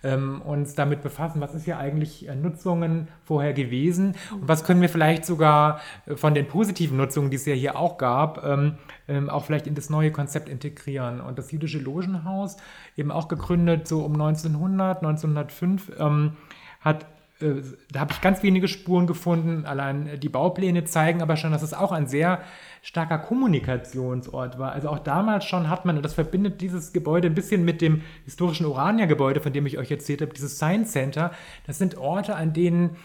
[0.04, 4.82] ähm, uns damit befassen, was ist hier eigentlich an Nutzungen vorher gewesen und was können
[4.82, 5.80] wir vielleicht sogar
[6.16, 8.78] von den positiven Nutzungen, die es ja hier auch gab, ähm,
[9.08, 11.22] ähm, auch vielleicht in das neue Konzept integrieren.
[11.22, 12.58] Und das jüdische Logenhaus,
[12.98, 16.38] eben auch gegründet so um 1900, 1905, ähm,
[16.82, 17.06] hat
[17.44, 17.62] äh,
[17.92, 19.66] da habe ich ganz wenige Spuren gefunden.
[19.66, 22.42] Allein die Baupläne zeigen aber schon, dass es auch ein sehr
[22.82, 24.72] starker Kommunikationsort war.
[24.72, 28.02] Also auch damals schon hat man, und das verbindet dieses Gebäude ein bisschen mit dem
[28.26, 31.32] historischen Orania-Gebäude, von dem ich euch erzählt habe, dieses Science Center.
[31.66, 32.96] Das sind Orte, an denen äh,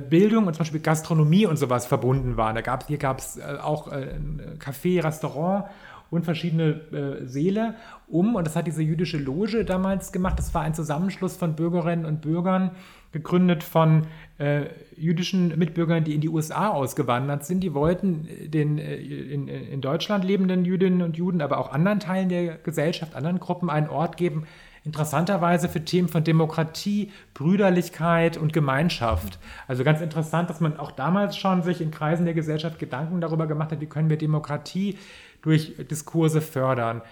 [0.00, 2.54] Bildung und zum Beispiel Gastronomie und sowas verbunden waren.
[2.54, 4.14] Da gab's, hier gab es äh, auch äh,
[4.58, 5.66] Café, Restaurant
[6.10, 7.74] und verschiedene äh, Säle
[8.08, 8.34] um.
[8.34, 10.38] Und das hat diese jüdische Loge damals gemacht.
[10.38, 12.72] Das war ein Zusammenschluss von Bürgerinnen und Bürgern,
[13.12, 14.06] gegründet von
[14.38, 14.66] äh,
[14.96, 17.60] jüdischen Mitbürgern, die in die USA ausgewandert sind.
[17.60, 22.28] Die wollten den äh, in, in Deutschland lebenden Jüdinnen und Juden, aber auch anderen Teilen
[22.28, 24.46] der Gesellschaft, anderen Gruppen einen Ort geben,
[24.88, 29.38] interessanterweise für Themen von Demokratie, Brüderlichkeit und Gemeinschaft.
[29.66, 33.46] Also ganz interessant, dass man auch damals schon sich in Kreisen der Gesellschaft Gedanken darüber
[33.46, 34.96] gemacht hat, wie können wir Demokratie
[35.42, 37.02] durch Diskurse fördern.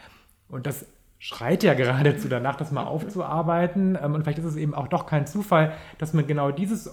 [0.48, 0.86] Und das
[1.18, 3.98] schreit ja geradezu danach, das mal aufzuarbeiten.
[4.02, 6.90] Ähm, und vielleicht ist es eben auch doch kein Zufall, dass man genau dieses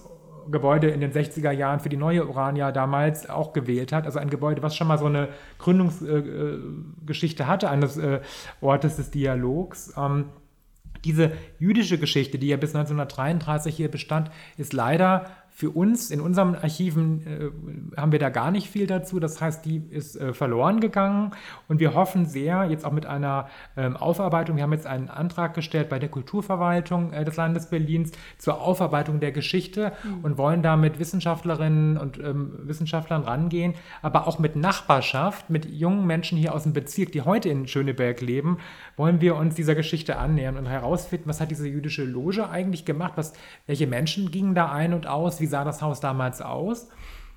[0.50, 4.04] Gebäude in den 60er Jahren für die neue Urania damals auch gewählt hat.
[4.04, 5.28] Also ein Gebäude, was schon mal so eine
[5.58, 8.20] Gründungsgeschichte äh, hatte eines äh,
[8.60, 9.94] Ortes des Dialogs.
[9.96, 10.26] Ähm,
[11.04, 16.56] diese jüdische Geschichte, die ja bis 1933 hier bestand, ist leider für uns in unseren
[16.56, 17.24] Archiven
[17.94, 19.20] äh, haben wir da gar nicht viel dazu.
[19.20, 21.30] Das heißt, die ist äh, verloren gegangen
[21.68, 25.54] und wir hoffen sehr, jetzt auch mit einer ähm, Aufarbeitung, wir haben jetzt einen Antrag
[25.54, 30.24] gestellt bei der Kulturverwaltung äh, des Landes Berlins zur Aufarbeitung der Geschichte mhm.
[30.24, 36.04] und wollen da mit Wissenschaftlerinnen und ähm, Wissenschaftlern rangehen, aber auch mit Nachbarschaft, mit jungen
[36.04, 38.58] Menschen hier aus dem Bezirk, die heute in Schöneberg leben,
[38.96, 43.12] wollen wir uns dieser Geschichte annähern und herausfinden, was hat diese jüdische Loge eigentlich gemacht,
[43.14, 43.34] was,
[43.68, 46.88] welche Menschen gingen da ein und aus, wie sah das Haus damals aus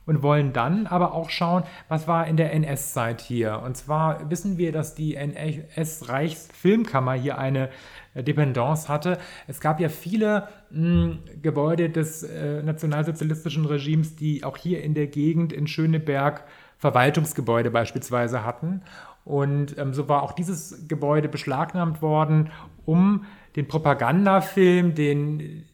[0.05, 3.61] und wollen dann aber auch schauen, was war in der NS-Zeit hier.
[3.65, 7.67] Und zwar wissen wir, dass die NS-Reichsfilmkammer hier eine
[8.13, 9.17] äh, Dependance hatte.
[9.47, 14.93] Es gab ja viele mh, hm, Gebäude des äh, nationalsozialistischen Regimes, die auch hier in
[14.93, 16.45] der Gegend in Schöneberg
[16.77, 18.83] Verwaltungsgebäude beispielsweise hatten.
[19.25, 22.51] Und ähm, so war auch dieses Gebäude beschlagnahmt worden,
[22.85, 23.25] um
[23.57, 25.66] den Propagandafilm, den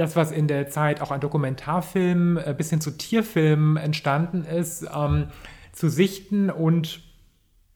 [0.00, 4.88] das, was in der Zeit auch an Dokumentarfilmen äh, bis hin zu Tierfilmen entstanden ist,
[4.94, 5.26] ähm,
[5.72, 7.02] zu sichten und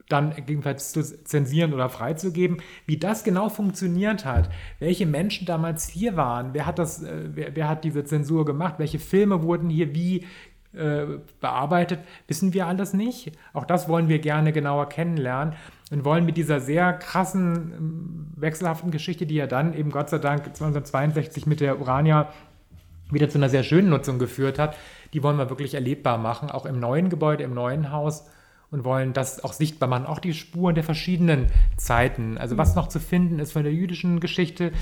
[0.08, 6.16] dann gegebenenfalls zu zensieren oder freizugeben, wie das genau funktioniert hat, welche Menschen damals hier
[6.16, 9.94] waren, wer hat das, äh, wer, wer, hat diese Zensur gemacht, welche Filme wurden hier
[9.94, 10.26] wie
[10.72, 11.06] äh,
[11.40, 13.32] bearbeitet, wissen wir alles nicht.
[13.52, 15.54] Auch das wollen wir gerne genauer kennenlernen
[15.90, 20.18] und wollen mit dieser sehr krassen, ähm, wechselhaften Geschichte, die ja dann eben Gott sei
[20.18, 22.32] Dank 1962 mit der Urania
[23.10, 24.76] wieder zu einer sehr schönen Nutzung geführt hat,
[25.12, 28.26] die wollen wir wirklich erlebbar machen, auch im neuen Gebäude, im neuen Haus
[28.74, 31.46] und wollen das auch sichtbar machen, auch die Spuren der verschiedenen
[31.76, 32.36] Zeiten.
[32.38, 34.72] Also was noch zu finden ist von der jüdischen Geschichte,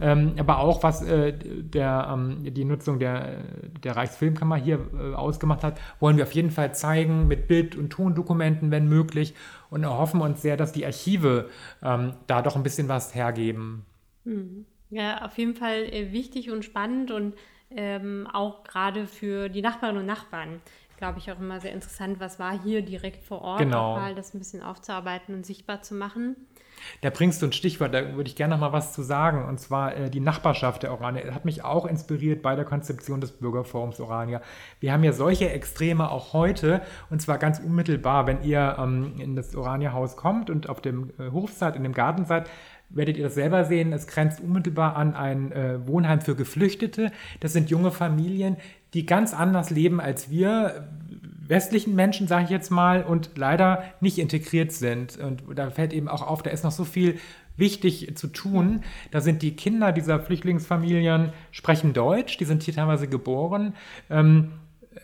[0.00, 3.38] ähm, aber auch was äh, der, ähm, die Nutzung der,
[3.82, 7.90] der Reichsfilmkammer hier äh, ausgemacht hat, wollen wir auf jeden Fall zeigen mit Bild- und
[7.90, 9.34] Tondokumenten, wenn möglich
[9.68, 11.50] und erhoffen uns sehr, dass die Archive
[11.82, 13.84] ähm, da doch ein bisschen was hergeben.
[14.24, 14.64] Hm.
[14.90, 17.34] Ja, auf jeden Fall äh, wichtig und spannend und
[17.70, 20.60] ähm, auch gerade für die Nachbarinnen und Nachbarn
[21.00, 23.96] glaube ich, auch immer sehr interessant, was war hier direkt vor Ort, genau.
[23.96, 26.36] mal das ein bisschen aufzuarbeiten und sichtbar zu machen.
[27.00, 29.58] Da bringst du ein Stichwort, da würde ich gerne noch mal was zu sagen, und
[29.58, 31.34] zwar äh, die Nachbarschaft der Orania.
[31.34, 34.42] Hat mich auch inspiriert bei der Konzeption des Bürgerforums Orania.
[34.78, 39.36] Wir haben ja solche Extreme auch heute, und zwar ganz unmittelbar, wenn ihr ähm, in
[39.36, 42.50] das Orania-Haus kommt und auf dem äh, Hof seid, in dem Garten seid,
[42.90, 43.92] werdet ihr das selber sehen.
[43.92, 47.12] Es grenzt unmittelbar an ein äh, Wohnheim für Geflüchtete.
[47.40, 48.56] Das sind junge Familien,
[48.94, 50.88] die ganz anders leben als wir
[51.46, 55.18] westlichen Menschen, sage ich jetzt mal, und leider nicht integriert sind.
[55.18, 57.18] Und da fällt eben auch auf, da ist noch so viel
[57.56, 58.82] wichtig zu tun.
[59.10, 63.74] Da sind die Kinder dieser Flüchtlingsfamilien, sprechen Deutsch, die sind hier teilweise geboren.
[64.08, 64.52] Ähm,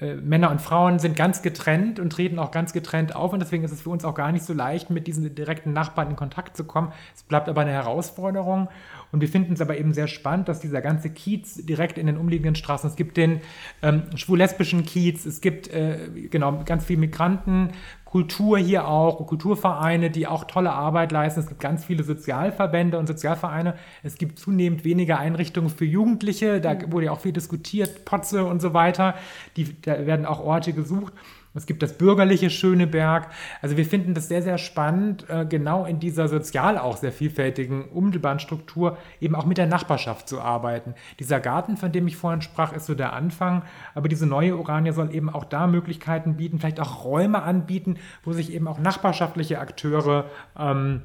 [0.01, 3.63] äh, Männer und Frauen sind ganz getrennt und treten auch ganz getrennt auf und deswegen
[3.63, 6.57] ist es für uns auch gar nicht so leicht, mit diesen direkten Nachbarn in Kontakt
[6.57, 6.93] zu kommen.
[7.15, 8.69] Es bleibt aber eine Herausforderung
[9.13, 12.17] und wir finden es aber eben sehr spannend, dass dieser ganze Kiez direkt in den
[12.17, 13.41] umliegenden Straßen, es gibt den
[13.81, 17.71] ähm, schwul-lesbischen Kiez, es gibt äh, genau ganz viele Migranten,
[18.07, 21.41] Kultur hier auch, Kulturvereine, die auch tolle Arbeit leisten.
[21.41, 23.75] Es gibt ganz viele Sozialverbände und Sozialvereine.
[24.05, 26.61] Es gibt zunehmend weniger Einrichtungen für Jugendliche.
[26.61, 26.93] Da mhm.
[26.93, 29.17] wurde ja auch viel diskutiert, Potze und so weiter.
[29.57, 31.13] Die, da werden auch Orte gesucht.
[31.57, 33.31] Es gibt das bürgerliche Schöneberg.
[33.63, 37.85] Also wir finden das sehr, sehr spannend, äh, genau in dieser sozial auch sehr vielfältigen
[37.89, 40.95] unmittelbaren Struktur eben auch mit der Nachbarschaft zu arbeiten.
[41.19, 43.63] Dieser Garten, von dem ich vorhin sprach, ist so der Anfang,
[43.95, 48.33] aber diese neue Urania soll eben auch da Möglichkeiten bieten, vielleicht auch Räume anbieten, wo
[48.33, 50.27] sich eben auch nachbarschaftliche Akteure
[50.59, 51.03] ähm,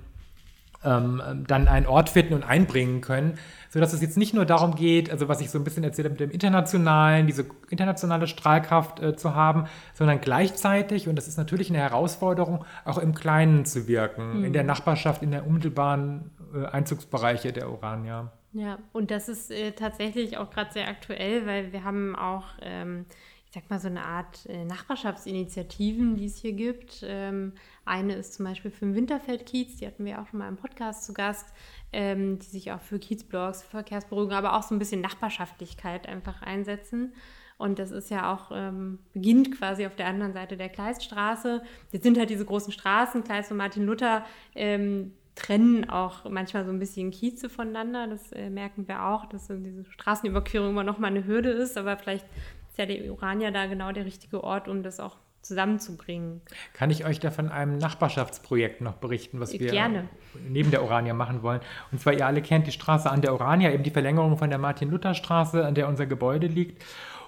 [0.84, 3.38] ähm, dann einen Ort finden und einbringen können,
[3.70, 6.14] sodass es jetzt nicht nur darum geht, also was ich so ein bisschen erzählt habe,
[6.14, 11.70] mit dem internationalen, diese internationale Strahlkraft äh, zu haben, sondern gleichzeitig, und das ist natürlich
[11.70, 14.46] eine Herausforderung, auch im Kleinen zu wirken, mhm.
[14.46, 18.32] in der Nachbarschaft, in der unmittelbaren äh, Einzugsbereiche der Urania.
[18.54, 23.06] Ja, und das ist äh, tatsächlich auch gerade sehr aktuell, weil wir haben auch ähm,
[23.52, 27.04] ich sag mal, so eine Art äh, Nachbarschaftsinitiativen, die es hier gibt.
[27.04, 27.52] Ähm,
[27.84, 31.04] eine ist zum Beispiel für den Winterfeld-Kiez, die hatten wir auch schon mal im Podcast
[31.04, 31.48] zu Gast,
[31.92, 37.14] ähm, die sich auch für Kiezblogs, Verkehrsberuhigung, aber auch so ein bisschen Nachbarschaftlichkeit einfach einsetzen.
[37.58, 41.62] Und das ist ja auch, ähm, beginnt quasi auf der anderen Seite der Kleiststraße.
[41.92, 44.26] Jetzt sind halt diese großen Straßen, Kleist und Martin Luther,
[44.56, 48.08] ähm, trennen auch manchmal so ein bisschen Kieze voneinander.
[48.08, 51.78] Das äh, merken wir auch, dass so diese Straßenüberquerung immer noch mal eine Hürde ist.
[51.78, 52.26] Aber vielleicht
[52.72, 56.42] ist ja die Urania da genau der richtige Ort, um das auch zusammenzubringen.
[56.74, 60.08] Kann ich euch da von einem Nachbarschaftsprojekt noch berichten, was wir Gerne.
[60.48, 61.62] neben der Urania machen wollen?
[61.92, 64.60] Und zwar, ihr alle kennt die Straße an der Urania, eben die Verlängerung von der
[64.60, 66.84] Martin-Luther-Straße, an der unser Gebäude liegt.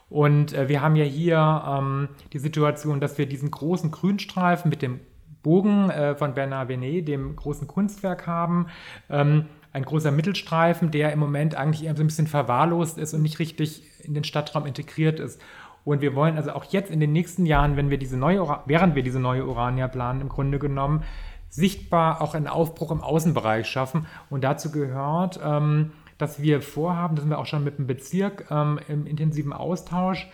[0.10, 4.82] Und äh, wir haben ja hier ähm, die Situation, dass wir diesen großen Grünstreifen mit
[4.82, 5.00] dem
[5.42, 8.68] Bogen äh, von Bernard Venet, dem großen Kunstwerk haben.
[9.10, 13.24] Ähm, ein großer Mittelstreifen, der im Moment eigentlich eher so ein bisschen verwahrlost ist und
[13.24, 15.42] nicht richtig in den Stadtraum integriert ist.
[15.86, 18.96] Und wir wollen also auch jetzt in den nächsten Jahren, wenn wir diese neue, während
[18.96, 21.04] wir diese neue Urania planen, im Grunde genommen,
[21.50, 24.08] sichtbar auch einen Aufbruch im Außenbereich schaffen.
[24.30, 28.46] Und dazu gehört, ähm, dass wir vorhaben, das sind wir auch schon mit dem Bezirk
[28.50, 30.30] ähm, im intensiven Austausch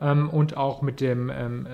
[0.00, 1.30] ähm, und auch mit dem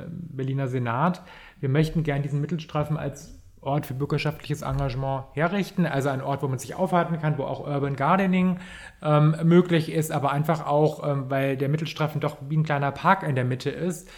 [0.09, 1.23] Berliner Senat.
[1.61, 6.49] Wir möchten gerne diesen Mittelstreifen als Ort für bürgerschaftliches Engagement herrichten, also ein Ort, wo
[6.49, 8.59] man sich aufhalten kann, wo auch Urban Gardening
[9.03, 13.23] ähm, möglich ist, aber einfach auch, ähm, weil der Mittelstreifen doch wie ein kleiner Park
[13.23, 14.09] in der Mitte ist,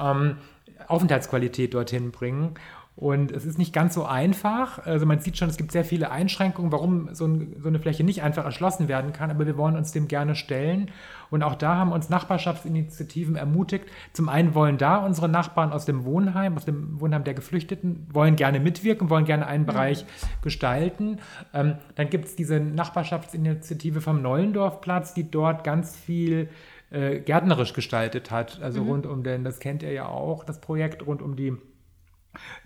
[0.00, 0.36] ähm,
[0.86, 2.54] Aufenthaltsqualität dorthin bringen.
[2.94, 4.78] Und es ist nicht ganz so einfach.
[4.84, 8.04] Also man sieht schon, es gibt sehr viele Einschränkungen, warum so, ein, so, eine Fläche
[8.04, 9.30] nicht einfach erschlossen werden kann.
[9.30, 10.90] Aber wir wollen uns dem gerne stellen.
[11.30, 13.86] Und auch da haben uns Nachbarschaftsinitiativen ermutigt.
[14.12, 18.36] Zum einen wollen da unsere Nachbarn aus dem Wohnheim, aus dem Wohnheim der Geflüchteten, wollen
[18.36, 19.66] gerne mitwirken, wollen gerne einen.
[19.72, 20.04] Bereich
[20.42, 21.18] gestalten.
[21.52, 26.48] Ähm, dann gibt es diese Nachbarschaftsinitiative vom Neulendorfplatz, die dort ganz viel
[26.90, 28.60] äh, gärtnerisch gestaltet hat.
[28.60, 28.88] Also mhm.
[28.88, 31.56] rund um den, das kennt ihr ja auch, das Projekt rund um die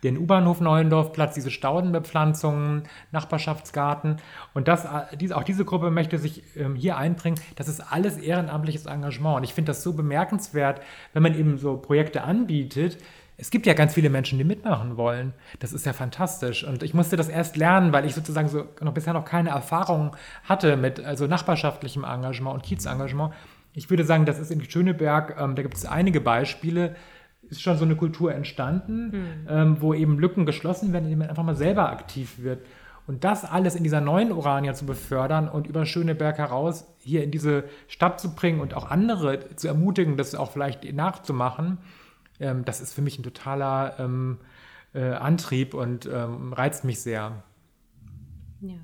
[0.03, 4.17] den U-Bahnhof Neuendorfplatz, diese Staudenbepflanzungen, Nachbarschaftsgarten.
[4.55, 7.39] Und das, auch diese Gruppe möchte sich ähm, hier einbringen.
[7.57, 9.39] Das ist alles ehrenamtliches Engagement.
[9.39, 10.81] Und ich finde das so bemerkenswert,
[11.13, 12.99] wenn man eben so Projekte anbietet.
[13.39, 15.35] Es gibt ja ganz viele Menschen, die mitmachen wollen.
[15.59, 16.65] Das ist ja fantastisch.
[16.65, 20.17] Und ich musste das erst lernen, weil ich sozusagen so noch bisher noch keine Erfahrung
[20.45, 23.35] hatte mit also nachbarschaftlichem Engagement und Kiezengagement.
[23.75, 26.97] Ich würde sagen, das ist in Schöneberg, ähm, da gibt es einige Beispiele,
[27.51, 29.47] ist schon so eine Kultur entstanden, mhm.
[29.49, 32.65] ähm, wo eben Lücken geschlossen werden, indem man einfach mal selber aktiv wird.
[33.07, 37.31] Und das alles in dieser neuen Urania zu befördern und über Schöneberg heraus hier in
[37.31, 41.79] diese Stadt zu bringen und auch andere zu ermutigen, das auch vielleicht nachzumachen,
[42.41, 44.39] ähm, das ist für mich ein totaler ähm,
[44.95, 47.43] äh, Antrieb und ähm, reizt mich sehr.
[48.61, 48.75] Ja.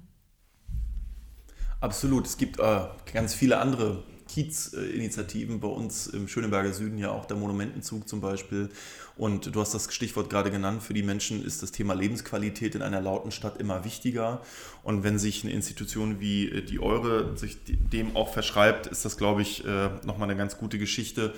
[1.80, 2.26] Absolut.
[2.26, 7.36] Es gibt äh, ganz viele andere Kiez-Initiativen bei uns im Schöneberger Süden ja auch der
[7.36, 8.70] Monumentenzug zum Beispiel.
[9.16, 12.80] Und du hast das Stichwort gerade genannt, für die Menschen ist das Thema Lebensqualität in
[12.80, 14.40] einer lauten Stadt immer wichtiger.
[14.82, 19.18] Und wenn sich eine Institution wie äh, die eure sich dem auch verschreibt, ist das,
[19.18, 21.34] glaube ich, äh, nochmal eine ganz gute Geschichte,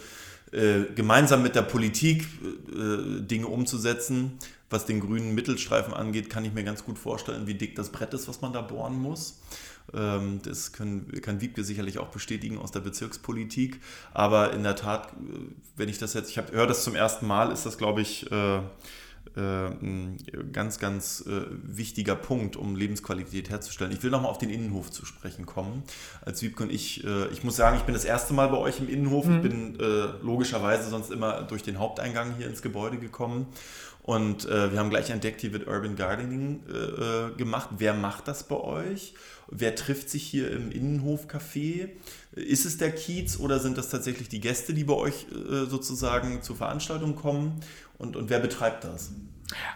[0.53, 2.29] äh, gemeinsam mit der Politik
[2.71, 4.39] Dinge umzusetzen.
[4.75, 8.13] Was den grünen Mittelstreifen angeht, kann ich mir ganz gut vorstellen, wie dick das Brett
[8.13, 9.39] ist, was man da bohren muss.
[9.93, 13.81] Ähm, das können, kann Wiebke sicherlich auch bestätigen aus der Bezirkspolitik.
[14.13, 15.39] Aber in der Tat, äh,
[15.77, 18.57] wenn ich das jetzt, ich höre das zum ersten Mal, ist das, glaube ich, äh,
[18.57, 18.61] äh,
[19.37, 20.19] ein
[20.53, 23.93] ganz, ganz wichtiger Punkt, um Lebensqualität herzustellen.
[23.93, 25.85] Ich will nochmal auf den Innenhof zu sprechen kommen.
[26.21, 28.89] Als Wiebke und ich, ich muss sagen, ich bin das erste Mal bei euch im
[28.89, 29.25] Innenhof.
[29.25, 29.37] Mhm.
[29.37, 29.79] Ich bin
[30.23, 33.47] logischerweise sonst immer durch den Haupteingang hier ins Gebäude gekommen.
[34.05, 36.61] Und wir haben gleich entdeckt, hier wird Urban Gardening
[37.39, 37.71] gemacht.
[37.79, 39.15] Wer macht das bei euch?
[39.49, 41.89] Wer trifft sich hier im Innenhofcafé?
[42.33, 46.43] Ist es der Kiez oder sind das tatsächlich die Gäste, die bei euch äh, sozusagen
[46.43, 47.61] zur Veranstaltung kommen?
[47.97, 49.13] Und, und wer betreibt das?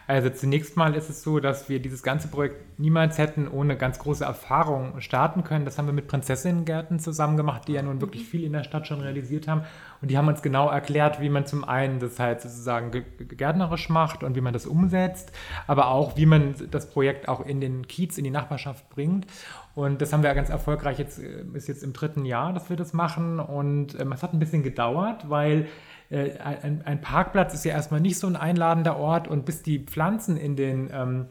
[0.06, 3.98] Also zunächst mal ist es so, dass wir dieses ganze Projekt niemals hätten ohne ganz
[3.98, 5.66] große Erfahrung starten können.
[5.66, 8.86] Das haben wir mit Prinzessinnengärten zusammen gemacht, die ja nun wirklich viel in der Stadt
[8.86, 9.62] schon realisiert haben.
[10.00, 14.22] Und die haben uns genau erklärt, wie man zum einen das halt sozusagen gärtnerisch macht
[14.22, 15.32] und wie man das umsetzt,
[15.66, 19.26] aber auch, wie man das Projekt auch in den Kiez, in die Nachbarschaft bringt.
[19.74, 22.76] Und das haben wir ganz erfolgreich jetzt, äh, ist jetzt im dritten Jahr, dass wir
[22.76, 23.40] das machen.
[23.40, 25.66] Und ähm, es hat ein bisschen gedauert, weil
[26.10, 29.80] äh, ein, ein, Parkplatz ist ja erstmal nicht so ein einladender Ort und bis die
[29.80, 31.26] Pflanzen in den ähm,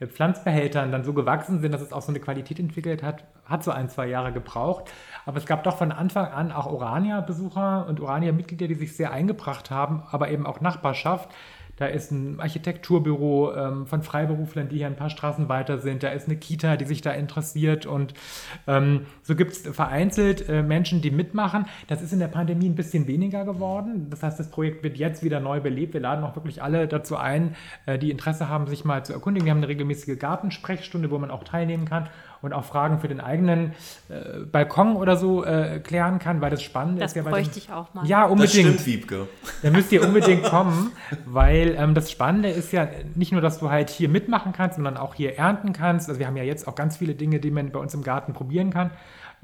[0.00, 3.62] mit Pflanzbehältern dann so gewachsen sind, dass es auch so eine Qualität entwickelt hat, hat
[3.62, 4.90] so ein, zwei Jahre gebraucht.
[5.26, 9.70] Aber es gab doch von Anfang an auch Orania-Besucher und Orania-Mitglieder, die sich sehr eingebracht
[9.70, 11.30] haben, aber eben auch Nachbarschaft.
[11.76, 16.02] Da ist ein Architekturbüro ähm, von Freiberuflern, die hier ein paar Straßen weiter sind.
[16.04, 17.84] Da ist eine Kita, die sich da interessiert.
[17.84, 18.14] Und
[18.68, 21.66] ähm, so gibt es vereinzelt äh, Menschen, die mitmachen.
[21.88, 24.06] Das ist in der Pandemie ein bisschen weniger geworden.
[24.10, 25.94] Das heißt, das Projekt wird jetzt wieder neu belebt.
[25.94, 27.56] Wir laden auch wirklich alle dazu ein,
[27.86, 29.46] äh, die Interesse haben, sich mal zu erkundigen.
[29.46, 32.08] Wir haben eine regelmäßige Gartensprechstunde, wo man auch teilnehmen kann
[32.44, 33.72] und auch Fragen für den eigenen
[34.08, 37.16] äh, Balkon oder so äh, klären kann, weil das spannend das ist.
[37.16, 38.06] Das bräuchte ich auch mal.
[38.06, 38.66] Ja, unbedingt.
[38.66, 39.28] Das stimmt, Wiebke.
[39.62, 40.92] Da müsst ihr unbedingt kommen,
[41.24, 44.96] weil ähm, das Spannende ist ja nicht nur, dass du halt hier mitmachen kannst, sondern
[44.96, 46.08] auch hier ernten kannst.
[46.08, 48.34] Also wir haben ja jetzt auch ganz viele Dinge, die man bei uns im Garten
[48.34, 48.90] probieren kann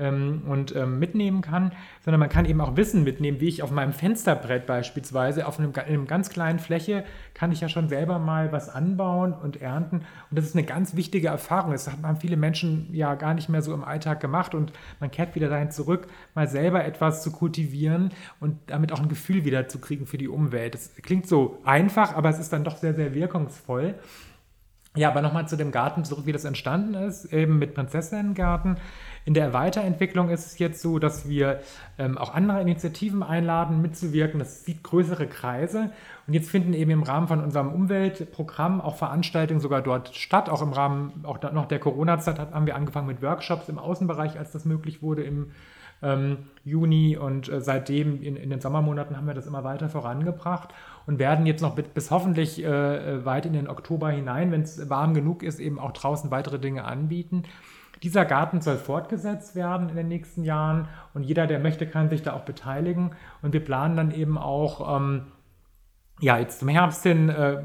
[0.01, 1.73] ähm, und ähm, mitnehmen kann,
[2.05, 5.73] sondern man kann eben auch Wissen mitnehmen, wie ich auf meinem Fensterbrett beispielsweise, auf einem,
[5.75, 9.99] einem ganz kleinen Fläche, kann ich ja schon selber mal was anbauen und ernten.
[10.31, 11.73] Und das ist eine ganz wichtige Erfahrung.
[11.73, 15.35] Das haben viele Menschen ja gar nicht mehr so im Alltag gemacht und man kehrt
[15.35, 19.79] wieder dahin zurück, mal selber etwas zu kultivieren und damit auch ein Gefühl wieder zu
[19.79, 20.75] kriegen für die Umwelt.
[20.75, 23.95] Das klingt so einfach, aber es ist dann doch sehr, sehr wirkungsvoll.
[24.97, 28.77] Ja, aber nochmal zu dem Garten zurück, wie das entstanden ist, eben mit Prinzessinnengarten.
[29.25, 31.61] In der Weiterentwicklung ist es jetzt so, dass wir
[31.99, 34.39] ähm, auch andere Initiativen einladen, mitzuwirken.
[34.39, 35.91] Das sieht größere Kreise.
[36.27, 40.49] Und jetzt finden eben im Rahmen von unserem Umweltprogramm auch Veranstaltungen sogar dort statt.
[40.49, 44.53] Auch im Rahmen auch noch der Corona-Zeit haben wir angefangen mit Workshops im Außenbereich, als
[44.53, 45.51] das möglich wurde im
[46.03, 47.17] ähm, Juni.
[47.17, 50.71] Und äh, seitdem in, in, den Sommermonaten haben wir das immer weiter vorangebracht
[51.07, 55.15] und werden jetzt noch bis, hoffentlich äh, weit in den Oktober hinein, wenn es warm
[55.15, 57.45] genug ist, eben auch draußen weitere Dinge anbieten.
[58.03, 62.23] Dieser Garten soll fortgesetzt werden in den nächsten Jahren und jeder, der möchte, kann sich
[62.23, 63.11] da auch beteiligen.
[63.43, 65.27] Und wir planen dann eben auch, ähm,
[66.21, 67.63] ja, jetzt zum Herbst hin äh,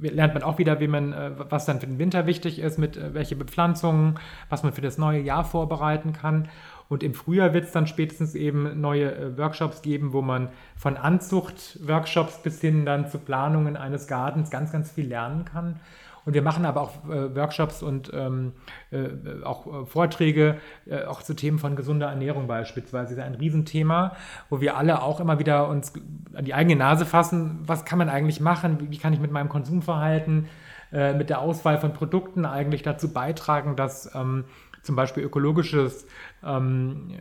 [0.00, 2.96] lernt man auch wieder, wie man, äh, was dann für den Winter wichtig ist, mit
[2.96, 6.48] äh, welche Bepflanzungen, was man für das neue Jahr vorbereiten kann.
[6.88, 10.96] Und im Frühjahr wird es dann spätestens eben neue äh, Workshops geben, wo man von
[10.96, 15.80] Anzucht-Workshops bis hin dann zu Planungen eines Gartens ganz, ganz viel lernen kann.
[16.24, 18.52] Und wir machen aber auch äh, Workshops und ähm,
[18.90, 23.14] äh, auch äh, Vorträge, äh, auch zu Themen von gesunder Ernährung beispielsweise.
[23.14, 24.16] Das ist ein Riesenthema,
[24.48, 25.92] wo wir alle auch immer wieder uns
[26.34, 27.60] an die eigene Nase fassen.
[27.66, 28.80] Was kann man eigentlich machen?
[28.80, 30.48] Wie, wie kann ich mit meinem Konsumverhalten,
[30.92, 34.44] äh, mit der Auswahl von Produkten eigentlich dazu beitragen, dass ähm,
[34.82, 36.06] zum Beispiel ökologisches
[36.44, 37.14] ähm,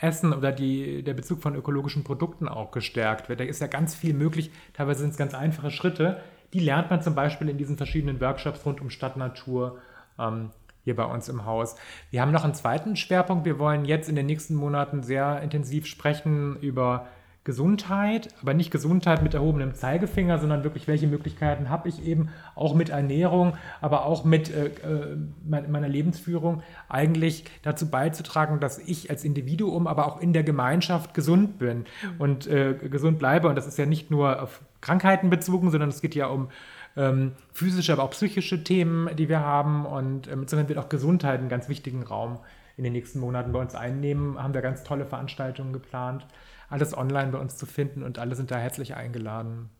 [0.00, 3.40] Essen oder die, der Bezug von ökologischen Produkten auch gestärkt wird.
[3.40, 4.50] Da ist ja ganz viel möglich.
[4.72, 6.20] Teilweise sind es ganz einfache Schritte,
[6.52, 9.78] die lernt man zum Beispiel in diesen verschiedenen Workshops rund um Stadt, Natur
[10.18, 10.50] ähm,
[10.84, 11.76] hier bei uns im Haus.
[12.10, 13.44] Wir haben noch einen zweiten Schwerpunkt.
[13.44, 17.06] Wir wollen jetzt in den nächsten Monaten sehr intensiv sprechen über
[17.42, 22.74] Gesundheit, aber nicht Gesundheit mit erhobenem Zeigefinger, sondern wirklich, welche Möglichkeiten habe ich eben auch
[22.74, 25.16] mit Ernährung, aber auch mit äh, äh
[25.48, 31.58] meiner Lebensführung eigentlich dazu beizutragen, dass ich als Individuum, aber auch in der Gemeinschaft gesund
[31.58, 31.86] bin
[32.18, 33.48] und äh, gesund bleibe.
[33.48, 36.48] Und das ist ja nicht nur auf Krankheiten bezogen, sondern es geht ja um
[36.96, 39.86] ähm, physische, aber auch psychische Themen, die wir haben.
[39.86, 42.38] Und ähm, wird auch Gesundheit einen ganz wichtigen Raum
[42.76, 44.42] in den nächsten Monaten bei uns einnehmen.
[44.42, 46.26] Haben wir ganz tolle Veranstaltungen geplant.
[46.68, 49.70] Alles online bei uns zu finden und alle sind da herzlich eingeladen.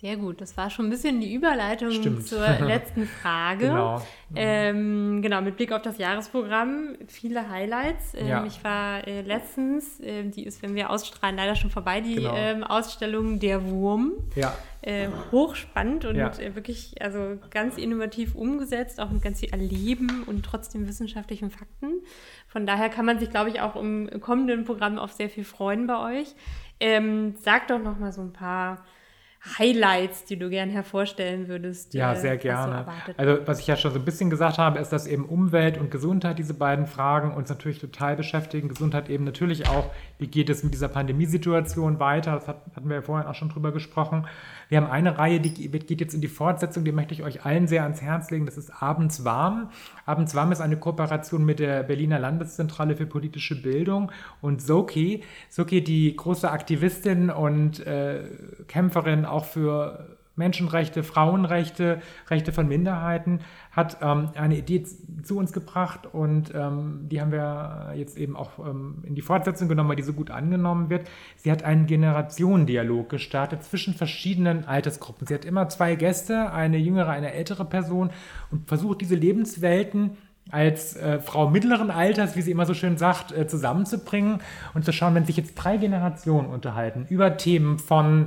[0.00, 2.24] Sehr gut, das war schon ein bisschen die Überleitung Stimmt.
[2.24, 3.66] zur letzten Frage.
[3.66, 4.00] genau.
[4.36, 8.14] Ähm, genau, mit Blick auf das Jahresprogramm, viele Highlights.
[8.14, 8.46] Ähm, ja.
[8.46, 12.32] Ich war äh, letztens, äh, die ist, wenn wir ausstrahlen, leider schon vorbei, die genau.
[12.36, 14.12] ähm, Ausstellung Der Wurm.
[14.36, 14.54] Ja.
[14.82, 16.30] Äh, hochspannend und ja.
[16.38, 22.02] Äh, wirklich also ganz innovativ umgesetzt, auch mit ganz viel Erleben und trotzdem wissenschaftlichen Fakten.
[22.46, 25.88] Von daher kann man sich, glaube ich, auch im kommenden Programm auf sehr viel freuen
[25.88, 26.36] bei euch.
[26.78, 28.84] Ähm, sag doch noch mal so ein paar
[29.58, 31.94] Highlights, die du gern hervorstellen würdest?
[31.94, 32.86] Ja, äh, sehr gerne.
[33.16, 35.90] also was ich ja schon so ein bisschen gesagt habe, ist, dass eben Umwelt und
[35.90, 38.68] Gesundheit, diese beiden Fragen, uns natürlich total beschäftigen.
[38.68, 42.32] Gesundheit eben natürlich auch, wie geht es mit dieser Pandemiesituation weiter?
[42.34, 44.26] Das hatten wir ja vorhin auch schon drüber gesprochen.
[44.68, 47.66] Wir haben eine Reihe, die geht jetzt in die Fortsetzung, die möchte ich euch allen
[47.66, 48.46] sehr ans Herz legen.
[48.46, 49.70] Das ist Abends warm.
[50.04, 54.12] Abends warm ist eine Kooperation mit der Berliner Landeszentrale für politische Bildung
[54.42, 55.24] und Soki.
[55.48, 58.24] Soki, die große Aktivistin und äh,
[58.66, 64.84] Kämpferin auch für Menschenrechte, Frauenrechte, Rechte von Minderheiten, hat ähm, eine Idee
[65.22, 69.68] zu uns gebracht und ähm, die haben wir jetzt eben auch ähm, in die Fortsetzung
[69.68, 71.06] genommen, weil die so gut angenommen wird.
[71.36, 75.26] Sie hat einen Generationendialog gestartet zwischen verschiedenen Altersgruppen.
[75.26, 78.10] Sie hat immer zwei Gäste, eine jüngere, eine ältere Person
[78.50, 80.16] und versucht diese Lebenswelten
[80.50, 84.40] als äh, Frau mittleren Alters, wie sie immer so schön sagt, äh, zusammenzubringen
[84.74, 88.26] und zu schauen, wenn sich jetzt drei Generationen unterhalten über Themen von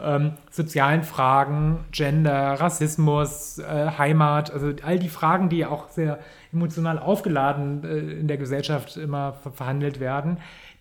[0.00, 6.18] ähm, sozialen Fragen, Gender, Rassismus, äh, Heimat, also all die Fragen, die auch sehr
[6.52, 10.38] emotional aufgeladen äh, in der Gesellschaft immer ver verhandelt werden,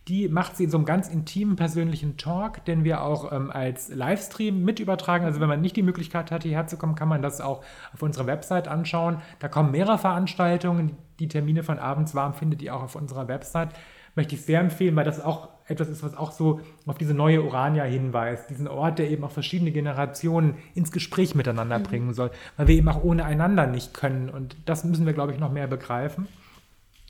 [0.08, 3.90] die macht sie in so einem ganz intimen persönlichen Talk, den wir auch ähm, als
[3.90, 5.26] Livestream mit übertragen.
[5.26, 8.02] Also wenn man nicht die Möglichkeit hat, hierher zu kommen, kann man das auch auf
[8.02, 9.22] unserer Website anschauen.
[9.40, 10.98] Da kommen mehrere Veranstaltungen.
[11.20, 13.70] Die Termine von abends warm findet ihr auch auf unserer Website.
[14.16, 17.44] Möchte ich sehr empfehlen, weil das auch etwas ist, was auch so auf diese neue
[17.44, 18.50] Urania hinweist.
[18.50, 21.84] Diesen Ort, der eben auch verschiedene Generationen ins Gespräch miteinander mhm.
[21.84, 24.30] bringen soll, weil wir eben auch ohne einander nicht können.
[24.30, 26.28] Und das müssen wir, glaube ich, noch mehr begreifen.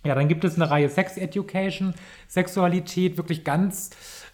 [0.03, 1.93] Ja, dann gibt es eine Reihe Sex Education,
[2.27, 3.91] Sexualität, wirklich ganz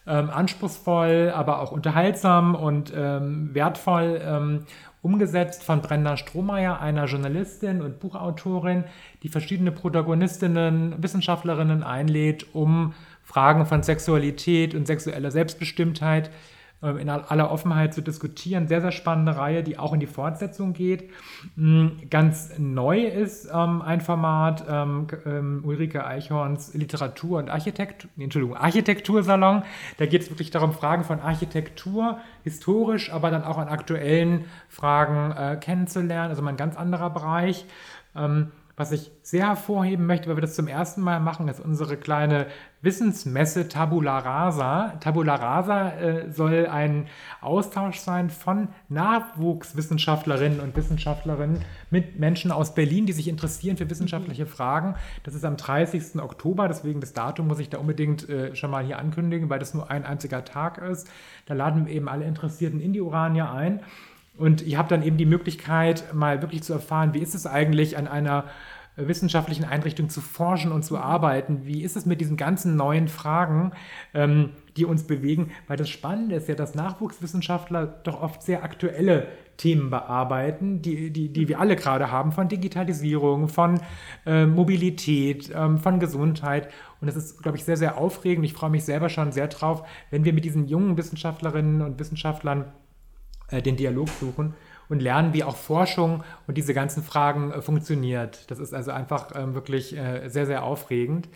[0.08, 4.66] ähm, anspruchsvoll, aber auch unterhaltsam und ähm, wertvoll ähm,
[5.02, 8.86] umgesetzt von Brenda Strohmeier, einer Journalistin und Buchautorin,
[9.24, 12.94] die verschiedene Protagonistinnen, Wissenschaftlerinnen einlädt, um
[13.24, 16.34] Fragen von Sexualität und sexueller Selbstbestimmtheit ähm,
[16.82, 18.68] in aller Offenheit zu diskutieren.
[18.68, 21.10] Sehr, sehr spannende Reihe, die auch in die Fortsetzung geht.
[21.56, 28.56] Mm, ganz neu ist ähm, ein Format ähm, ähm, Ulrike Eichhorns Literatur- und Architektur, Entschuldigung,
[28.56, 29.64] Architektursalon.
[29.98, 35.32] Da geht es wirklich darum, Fragen von Architektur, historisch, aber dann auch an aktuellen Fragen
[35.32, 36.30] äh, kennenzulernen.
[36.30, 37.66] Also ein ganz anderer Bereich.
[38.16, 41.98] Ähm, was ich sehr hervorheben möchte, weil wir das zum ersten Mal machen, ist unsere
[41.98, 42.46] kleine
[42.88, 44.94] Wissensmesse Tabula Rasa.
[45.02, 47.08] Tabula Rasa äh, soll ein
[47.42, 54.46] Austausch sein von Nachwuchswissenschaftlerinnen und Wissenschaftlerinnen mit Menschen aus Berlin, die sich interessieren für wissenschaftliche
[54.46, 54.50] mhm.
[54.50, 54.96] Fragen.
[55.24, 56.22] Das ist am 30.
[56.22, 59.74] Oktober, deswegen das Datum muss ich da unbedingt äh, schon mal hier ankündigen, weil das
[59.74, 61.10] nur ein einziger Tag ist.
[61.46, 63.82] Da laden wir eben alle Interessierten in die Urania ein.
[64.38, 67.98] Und ihr habt dann eben die Möglichkeit, mal wirklich zu erfahren, wie ist es eigentlich
[67.98, 68.46] an einer
[68.98, 71.66] wissenschaftlichen Einrichtung zu forschen und zu arbeiten.
[71.66, 73.72] Wie ist es mit diesen ganzen neuen Fragen,
[74.14, 75.52] ähm, die uns bewegen?
[75.68, 79.28] Weil das Spannende ist ja, dass Nachwuchswissenschaftler doch oft sehr aktuelle
[79.58, 83.80] Themen bearbeiten, die, die, die wir alle gerade haben, von Digitalisierung, von
[84.26, 86.70] äh, Mobilität, ähm, von Gesundheit.
[87.00, 88.46] Und das ist, glaube ich, sehr, sehr aufregend.
[88.46, 92.72] Ich freue mich selber schon sehr drauf, wenn wir mit diesen jungen Wissenschaftlerinnen und Wissenschaftlern
[93.50, 94.56] äh, den Dialog suchen
[94.90, 98.50] und lernen, wie auch Forschung und diese ganzen Fragen äh, funktioniert.
[98.50, 101.30] Das ist also einfach ähm, wirklich äh, sehr, sehr aufregend.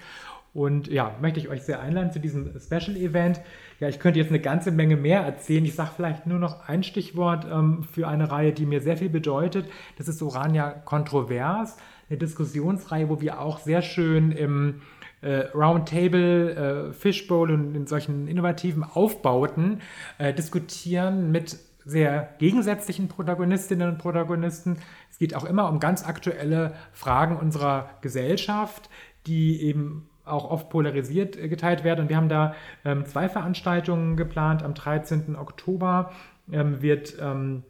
[0.54, 3.40] Und ja, möchte ich euch sehr einladen zu diesem Special Event.
[3.80, 5.64] Ja, ich könnte jetzt eine ganze Menge mehr erzählen.
[5.64, 9.10] Ich sage vielleicht nur noch ein Stichwort ähm, für eine Reihe, die mir sehr viel
[9.10, 9.70] bedeutet.
[9.98, 11.78] Das ist Orania Kontrovers,
[12.10, 14.82] eine Diskussionsreihe, wo wir auch sehr schön im
[15.22, 19.80] äh, Roundtable, äh, Fishbowl und in solchen innovativen Aufbauten
[20.18, 24.78] äh, diskutieren mit sehr gegensätzlichen Protagonistinnen und Protagonisten.
[25.10, 28.90] Es geht auch immer um ganz aktuelle Fragen unserer Gesellschaft,
[29.28, 32.02] die eben auch oft polarisiert äh, geteilt werden.
[32.02, 32.56] Und wir haben da
[32.86, 34.64] ähm, zwei Veranstaltungen geplant.
[34.64, 35.36] Am 13.
[35.36, 36.12] Oktober
[36.52, 37.64] ähm, wird ähm,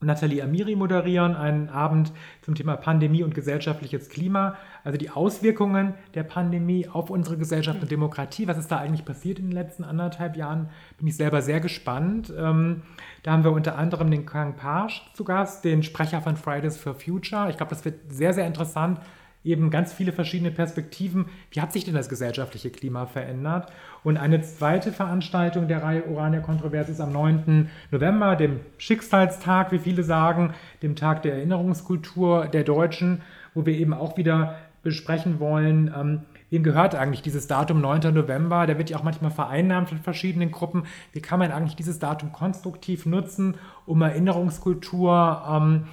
[0.00, 6.22] Nathalie Amiri moderieren, einen Abend zum Thema Pandemie und gesellschaftliches Klima, also die Auswirkungen der
[6.22, 8.46] Pandemie auf unsere Gesellschaft und Demokratie.
[8.46, 10.68] Was ist da eigentlich passiert in den letzten anderthalb Jahren?
[10.98, 12.30] Bin ich selber sehr gespannt.
[12.36, 12.82] Ähm,
[13.22, 16.94] da haben wir unter anderem den Kang Pasch zu Gast, den Sprecher von Fridays for
[16.94, 17.48] Future.
[17.48, 19.00] Ich glaube, das wird sehr, sehr interessant,
[19.46, 21.26] eben ganz viele verschiedene Perspektiven.
[21.50, 23.72] Wie hat sich denn das gesellschaftliche Klima verändert?
[24.02, 27.70] Und eine zweite Veranstaltung der Reihe Urania Kontrovers ist am 9.
[27.90, 33.22] November, dem Schicksalstag, wie viele sagen, dem Tag der Erinnerungskultur der Deutschen,
[33.54, 36.20] wo wir eben auch wieder besprechen wollen, ähm,
[36.50, 38.14] wem gehört eigentlich dieses Datum 9.
[38.14, 38.66] November?
[38.66, 40.84] Der wird ja auch manchmal vereinnahmt von verschiedenen Gruppen.
[41.12, 45.84] Wie kann man eigentlich dieses Datum konstruktiv nutzen, um Erinnerungskultur ähm,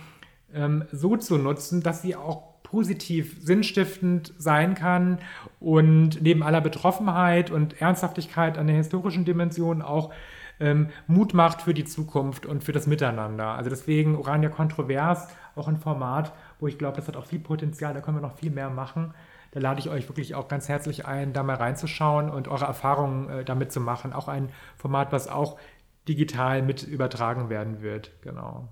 [0.53, 5.19] ähm, so zu nutzen, dass sie auch positiv sinnstiftend sein kann
[5.59, 10.11] und neben aller Betroffenheit und Ernsthaftigkeit an der historischen Dimension auch
[10.59, 13.49] ähm, Mut macht für die Zukunft und für das Miteinander.
[13.49, 17.93] Also deswegen Orania Kontrovers, auch ein Format, wo ich glaube, das hat auch viel Potenzial,
[17.93, 19.13] da können wir noch viel mehr machen.
[19.51, 23.29] Da lade ich euch wirklich auch ganz herzlich ein, da mal reinzuschauen und eure Erfahrungen
[23.29, 24.13] äh, damit zu machen.
[24.13, 25.59] Auch ein Format, was auch
[26.07, 28.09] digital mit übertragen werden wird.
[28.23, 28.67] Genau.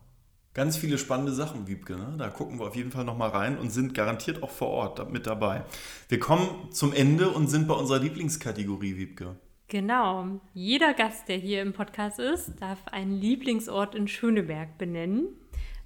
[0.53, 1.95] Ganz viele spannende Sachen, Wiebke.
[1.95, 2.15] Ne?
[2.17, 5.25] Da gucken wir auf jeden Fall nochmal rein und sind garantiert auch vor Ort mit
[5.25, 5.63] dabei.
[6.09, 9.37] Wir kommen zum Ende und sind bei unserer Lieblingskategorie, Wiebke.
[9.69, 10.41] Genau.
[10.53, 15.29] Jeder Gast, der hier im Podcast ist, darf einen Lieblingsort in Schöneberg benennen.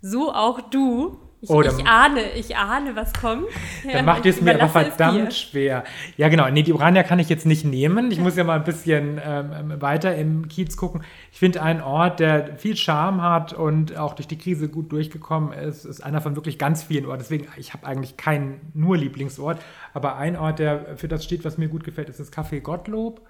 [0.01, 1.19] So auch du.
[1.41, 3.45] Ich, Oh, ich dann- ahne, ich ahne, was kommt.
[3.85, 5.83] Ja, Dann macht ich ihr es mir aber verdammt schwer.
[6.17, 6.49] Ja, genau.
[6.49, 8.09] Nee, die Urania kann ich jetzt nicht nehmen.
[8.09, 11.03] Ich muss ja mal ein bisschen ähm, weiter im Kiez gucken.
[11.31, 15.51] Ich finde einen Ort, der viel Charme hat und auch durch die Krise gut durchgekommen
[15.53, 17.19] ist, ist einer von wirklich ganz vielen Orten.
[17.19, 19.59] Deswegen, ich habe eigentlich keinen nur Lieblingsort,
[19.93, 23.21] aber ein Ort, der für das steht, was mir gut gefällt, ist das Café Gottlob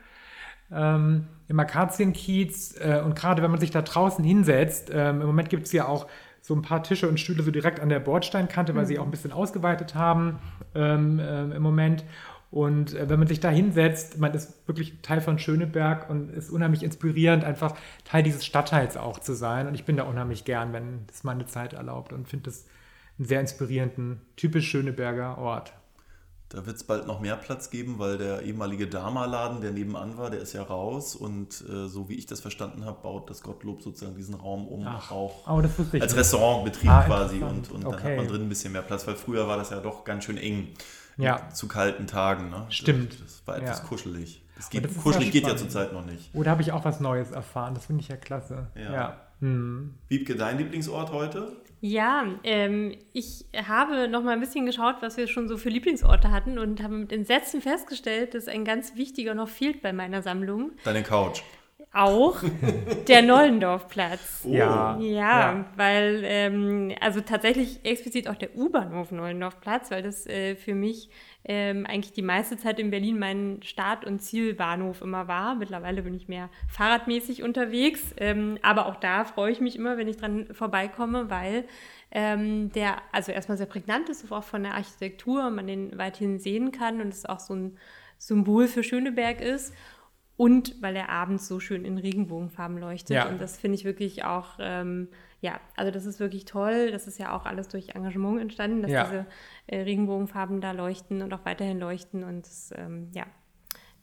[0.72, 2.76] ähm, im Akazienkiez.
[2.80, 5.88] Äh, und gerade wenn man sich da draußen hinsetzt, ähm, im Moment gibt es ja
[5.88, 6.08] auch
[6.46, 9.10] so ein paar Tische und Stühle so direkt an der Bordsteinkante, weil sie auch ein
[9.10, 10.38] bisschen ausgeweitet haben
[10.76, 12.06] ähm, ähm, im Moment.
[12.52, 16.52] Und äh, wenn man sich da hinsetzt, man ist wirklich Teil von Schöneberg und ist
[16.52, 17.74] unheimlich inspirierend, einfach
[18.04, 19.66] Teil dieses Stadtteils auch zu sein.
[19.66, 22.68] Und ich bin da unheimlich gern, wenn das meine Zeit erlaubt und finde das
[23.18, 25.74] einen sehr inspirierenden, typisch Schöneberger Ort.
[26.56, 30.30] Da wird es bald noch mehr Platz geben, weil der ehemalige Dama-Laden, der nebenan war,
[30.30, 31.14] der ist ja raus.
[31.14, 34.88] Und äh, so wie ich das verstanden habe, baut das Gottlob sozusagen diesen Raum um
[34.88, 36.16] Ach, auch Oh, als nicht.
[36.16, 37.44] Restaurantbetrieb Ah, quasi.
[37.44, 38.12] Und, und dann Okay.
[38.12, 40.38] hat man drin ein bisschen mehr Platz, weil früher war das ja doch ganz schön
[40.38, 40.70] eng
[41.18, 41.50] Ja.
[41.50, 42.50] zu kalten Tagen.
[42.50, 42.66] Ne?
[42.70, 43.18] Stimmt.
[43.22, 43.84] Das, war etwas Ja.
[43.86, 44.42] kuschelig.
[44.56, 46.30] Das geht, das kuschelig ja geht ja zurzeit noch nicht.
[46.34, 47.76] Oh, da habe ich auch was Neues erfahren.
[47.76, 48.68] Das finde ich ja klasse.
[48.76, 49.18] Ja.
[49.42, 49.48] Ja.
[49.48, 49.94] Hm.
[50.10, 51.56] Wiebke, dein Lieblingsort heute?
[51.82, 56.32] Ja, ähm, ich habe noch mal ein bisschen geschaut, was wir schon so für Lieblingsorte
[56.32, 60.72] hatten und habe mit Entsetzen festgestellt, dass ein ganz wichtiger noch fehlt bei meiner Sammlung.
[60.84, 61.44] Deine Couch.
[61.92, 62.42] Auch
[63.08, 64.34] der Nollendorfplatz.
[64.48, 64.54] Oh.
[64.54, 65.00] Ja.
[65.00, 71.10] Ja, weil, ähm, also tatsächlich explizit auch der U-Bahnhof Nollendorfplatz, weil das äh, für mich
[71.46, 75.56] ähm, eigentlich die meiste Zeit in Berlin mein Start- und Zielbahnhof immer war.
[75.56, 80.08] Mittlerweile bin ich mehr fahrradmäßig unterwegs, ähm, aber auch da freue ich mich immer, wenn
[80.08, 81.66] ich dran vorbeikomme, weil
[82.12, 86.72] ähm, der also erstmal sehr prägnant ist, auch von der Architektur, man den weithin sehen
[86.72, 87.78] kann und es auch so ein
[88.18, 89.74] Symbol für Schöneberg ist.
[90.38, 93.16] Und weil er abends so schön in Regenbogenfarben leuchtet.
[93.16, 93.30] Ja.
[93.30, 95.08] Und das finde ich wirklich auch, ähm,
[95.40, 96.92] ja, also das ist wirklich toll.
[96.92, 99.04] Das ist ja auch alles durch Engagement entstanden, dass Ja.
[99.06, 99.26] diese
[99.68, 102.24] äh, Regenbogenfarben da leuchten und auch weiterhin leuchten.
[102.26, 103.26] Und das, ähm, ja,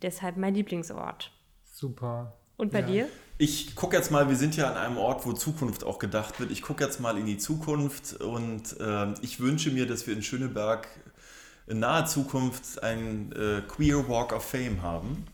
[0.00, 1.32] deshalb mein Lieblingsort.
[1.64, 2.32] Super.
[2.56, 2.86] Und bei Ja.
[2.86, 3.08] dir?
[3.38, 6.50] Ich gucke jetzt mal, wir sind ja an einem Ort, wo Zukunft auch gedacht wird.
[6.50, 10.22] Ich gucke jetzt mal in die Zukunft und ähm, ich wünsche mir, dass wir in
[10.22, 10.86] Schöneberg
[11.66, 15.26] in naher Zukunft ein äh, Queer Walk of Fame haben.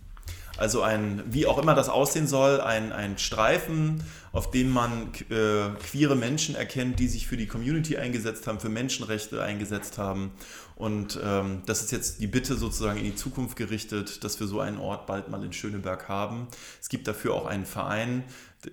[0.58, 4.02] Also ein, wie auch immer das aussehen soll, ein, ein Streifen,
[4.32, 8.68] auf dem man äh, queere Menschen erkennt, die sich für die Community eingesetzt haben, für
[8.68, 10.32] Menschenrechte eingesetzt haben.
[10.74, 14.60] Und ähm, das ist jetzt die Bitte sozusagen in die Zukunft gerichtet, dass wir so
[14.60, 16.48] einen Ort bald mal in Schöneberg haben.
[16.80, 18.24] Es gibt dafür auch einen Verein,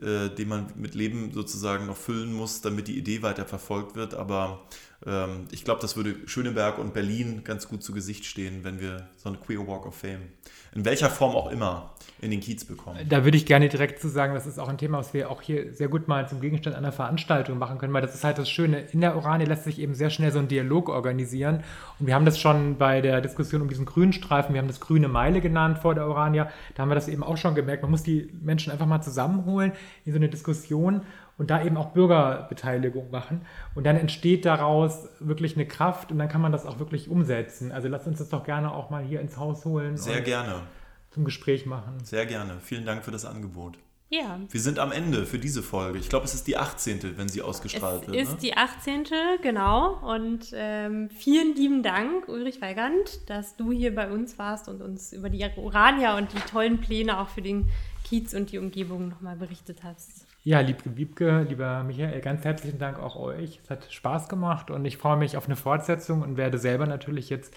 [0.02, 4.16] äh, den man mit Leben sozusagen noch füllen muss, damit die Idee weiter verfolgt wird.
[4.16, 4.66] Aber
[5.06, 9.08] ähm, ich glaube, das würde Schöneberg und Berlin ganz gut zu Gesicht stehen, wenn wir
[9.18, 10.24] so eine Queer Walk of Fame,
[10.76, 11.90] in welcher Form auch immer,
[12.22, 13.00] in den Kiez bekommen.
[13.10, 15.42] Da würde ich gerne direkt zu sagen, das ist auch ein Thema, was wir auch
[15.42, 18.50] hier sehr gut mal zum Gegenstand einer Veranstaltung machen können, weil das ist halt das
[18.50, 18.80] Schöne.
[18.92, 21.64] In der Oranie lässt sich eben sehr schnell so ein Dialog organisieren.
[22.00, 24.80] Und wir haben das schon bei der Diskussion um diesen grünen Streifen, wir haben das
[24.80, 27.82] grüne Meile genannt vor der Orania, da haben wir das eben auch schon gemerkt.
[27.82, 29.74] Man muss die Menschen einfach mal zusammenholen
[30.06, 31.02] in so eine Diskussion
[31.38, 33.42] und da eben auch Bürgerbeteiligung machen.
[33.74, 37.72] Und dann entsteht daraus wirklich eine Kraft und dann kann man das auch wirklich umsetzen.
[37.72, 40.62] Also lasst uns das doch gerne auch mal hier ins Haus holen Sehr gerne,
[41.16, 42.04] zum Gespräch machen.
[42.04, 42.58] sehr gerne.
[42.62, 43.80] Vielen Dank für das Angebot.
[44.10, 44.38] Ja.
[44.50, 45.98] Wir sind am Ende für diese Folge.
[45.98, 48.18] Ich glaube, es ist die 18., wenn sie ausgestrahlt Es wird.
[48.18, 48.38] ist ne?
[48.42, 49.06] die 18.
[49.42, 49.94] genau.
[50.14, 55.14] Und ähm, vielen lieben Dank, Ulrich Weigand, dass du hier bei uns warst und uns
[55.14, 57.70] über die Urania und die tollen Pläne auch für den
[58.04, 60.28] Kiez und die Umgebung nochmal berichtet hast.
[60.44, 63.62] Ja, liebe Wiebke, lieber Michael, ganz herzlichen Dank auch euch.
[63.64, 67.30] Es hat Spaß gemacht und ich freue mich auf eine Fortsetzung und werde selber natürlich
[67.30, 67.56] jetzt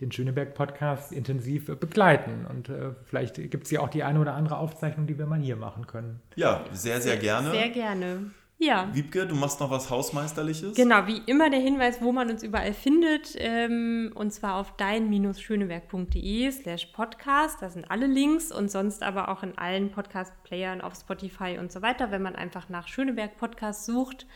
[0.00, 2.46] den Schöneberg-Podcast intensiv begleiten.
[2.48, 5.40] Und äh, vielleicht gibt es ja auch die eine oder andere Aufzeichnung, die wir mal
[5.40, 6.20] hier machen können.
[6.36, 7.50] ja, sehr, sehr gerne.
[7.50, 8.30] Sehr gerne.
[8.62, 8.90] Ja.
[8.92, 10.76] Wiebke, du machst noch was Hausmeisterliches?
[10.76, 16.50] Genau, wie immer der Hinweis, wo man uns überall findet, ähm, und zwar auf dein-schöneberg.de
[16.50, 17.62] slash podcast.
[17.62, 21.80] Da sind alle Links und sonst aber auch in allen Podcast-Playern auf Spotify und so
[21.80, 24.26] weiter, wenn man einfach nach Schöneberg Podcast sucht.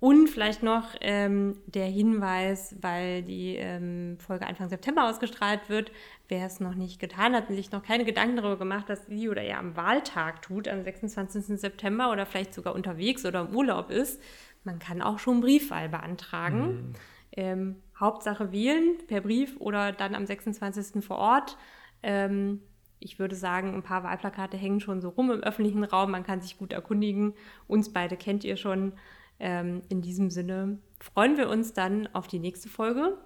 [0.00, 5.90] Und vielleicht noch ähm, der Hinweis, weil die ähm, Folge Anfang September ausgestrahlt wird,
[6.28, 9.28] wer es noch nicht getan hat und sich noch keine Gedanken darüber gemacht, dass sie
[9.28, 11.58] oder er am Wahltag tut, am 26.
[11.60, 14.22] September oder vielleicht sogar unterwegs oder im Urlaub ist,
[14.62, 16.94] man kann auch schon Briefwahl beantragen.
[17.32, 21.04] Ähm, Hauptsache wählen per Brief oder dann am 26.
[21.04, 21.58] vor Ort.
[22.04, 22.60] Ähm,
[23.00, 26.12] ich würde sagen, ein paar Wahlplakate hängen schon so rum im öffentlichen Raum.
[26.12, 27.34] Man kann sich gut erkundigen.
[27.66, 28.92] Uns beide kennt ihr schon.
[29.40, 33.16] Ähm, in diesem Sinne freuen wir uns dann auf die nächste Folge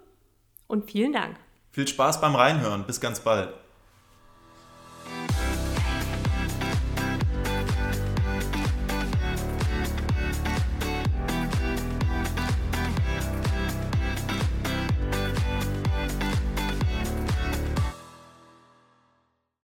[0.67, 1.37] und vielen Dank.
[1.71, 2.85] Viel Spaß beim Reinhören.
[2.85, 3.53] Bis ganz bald.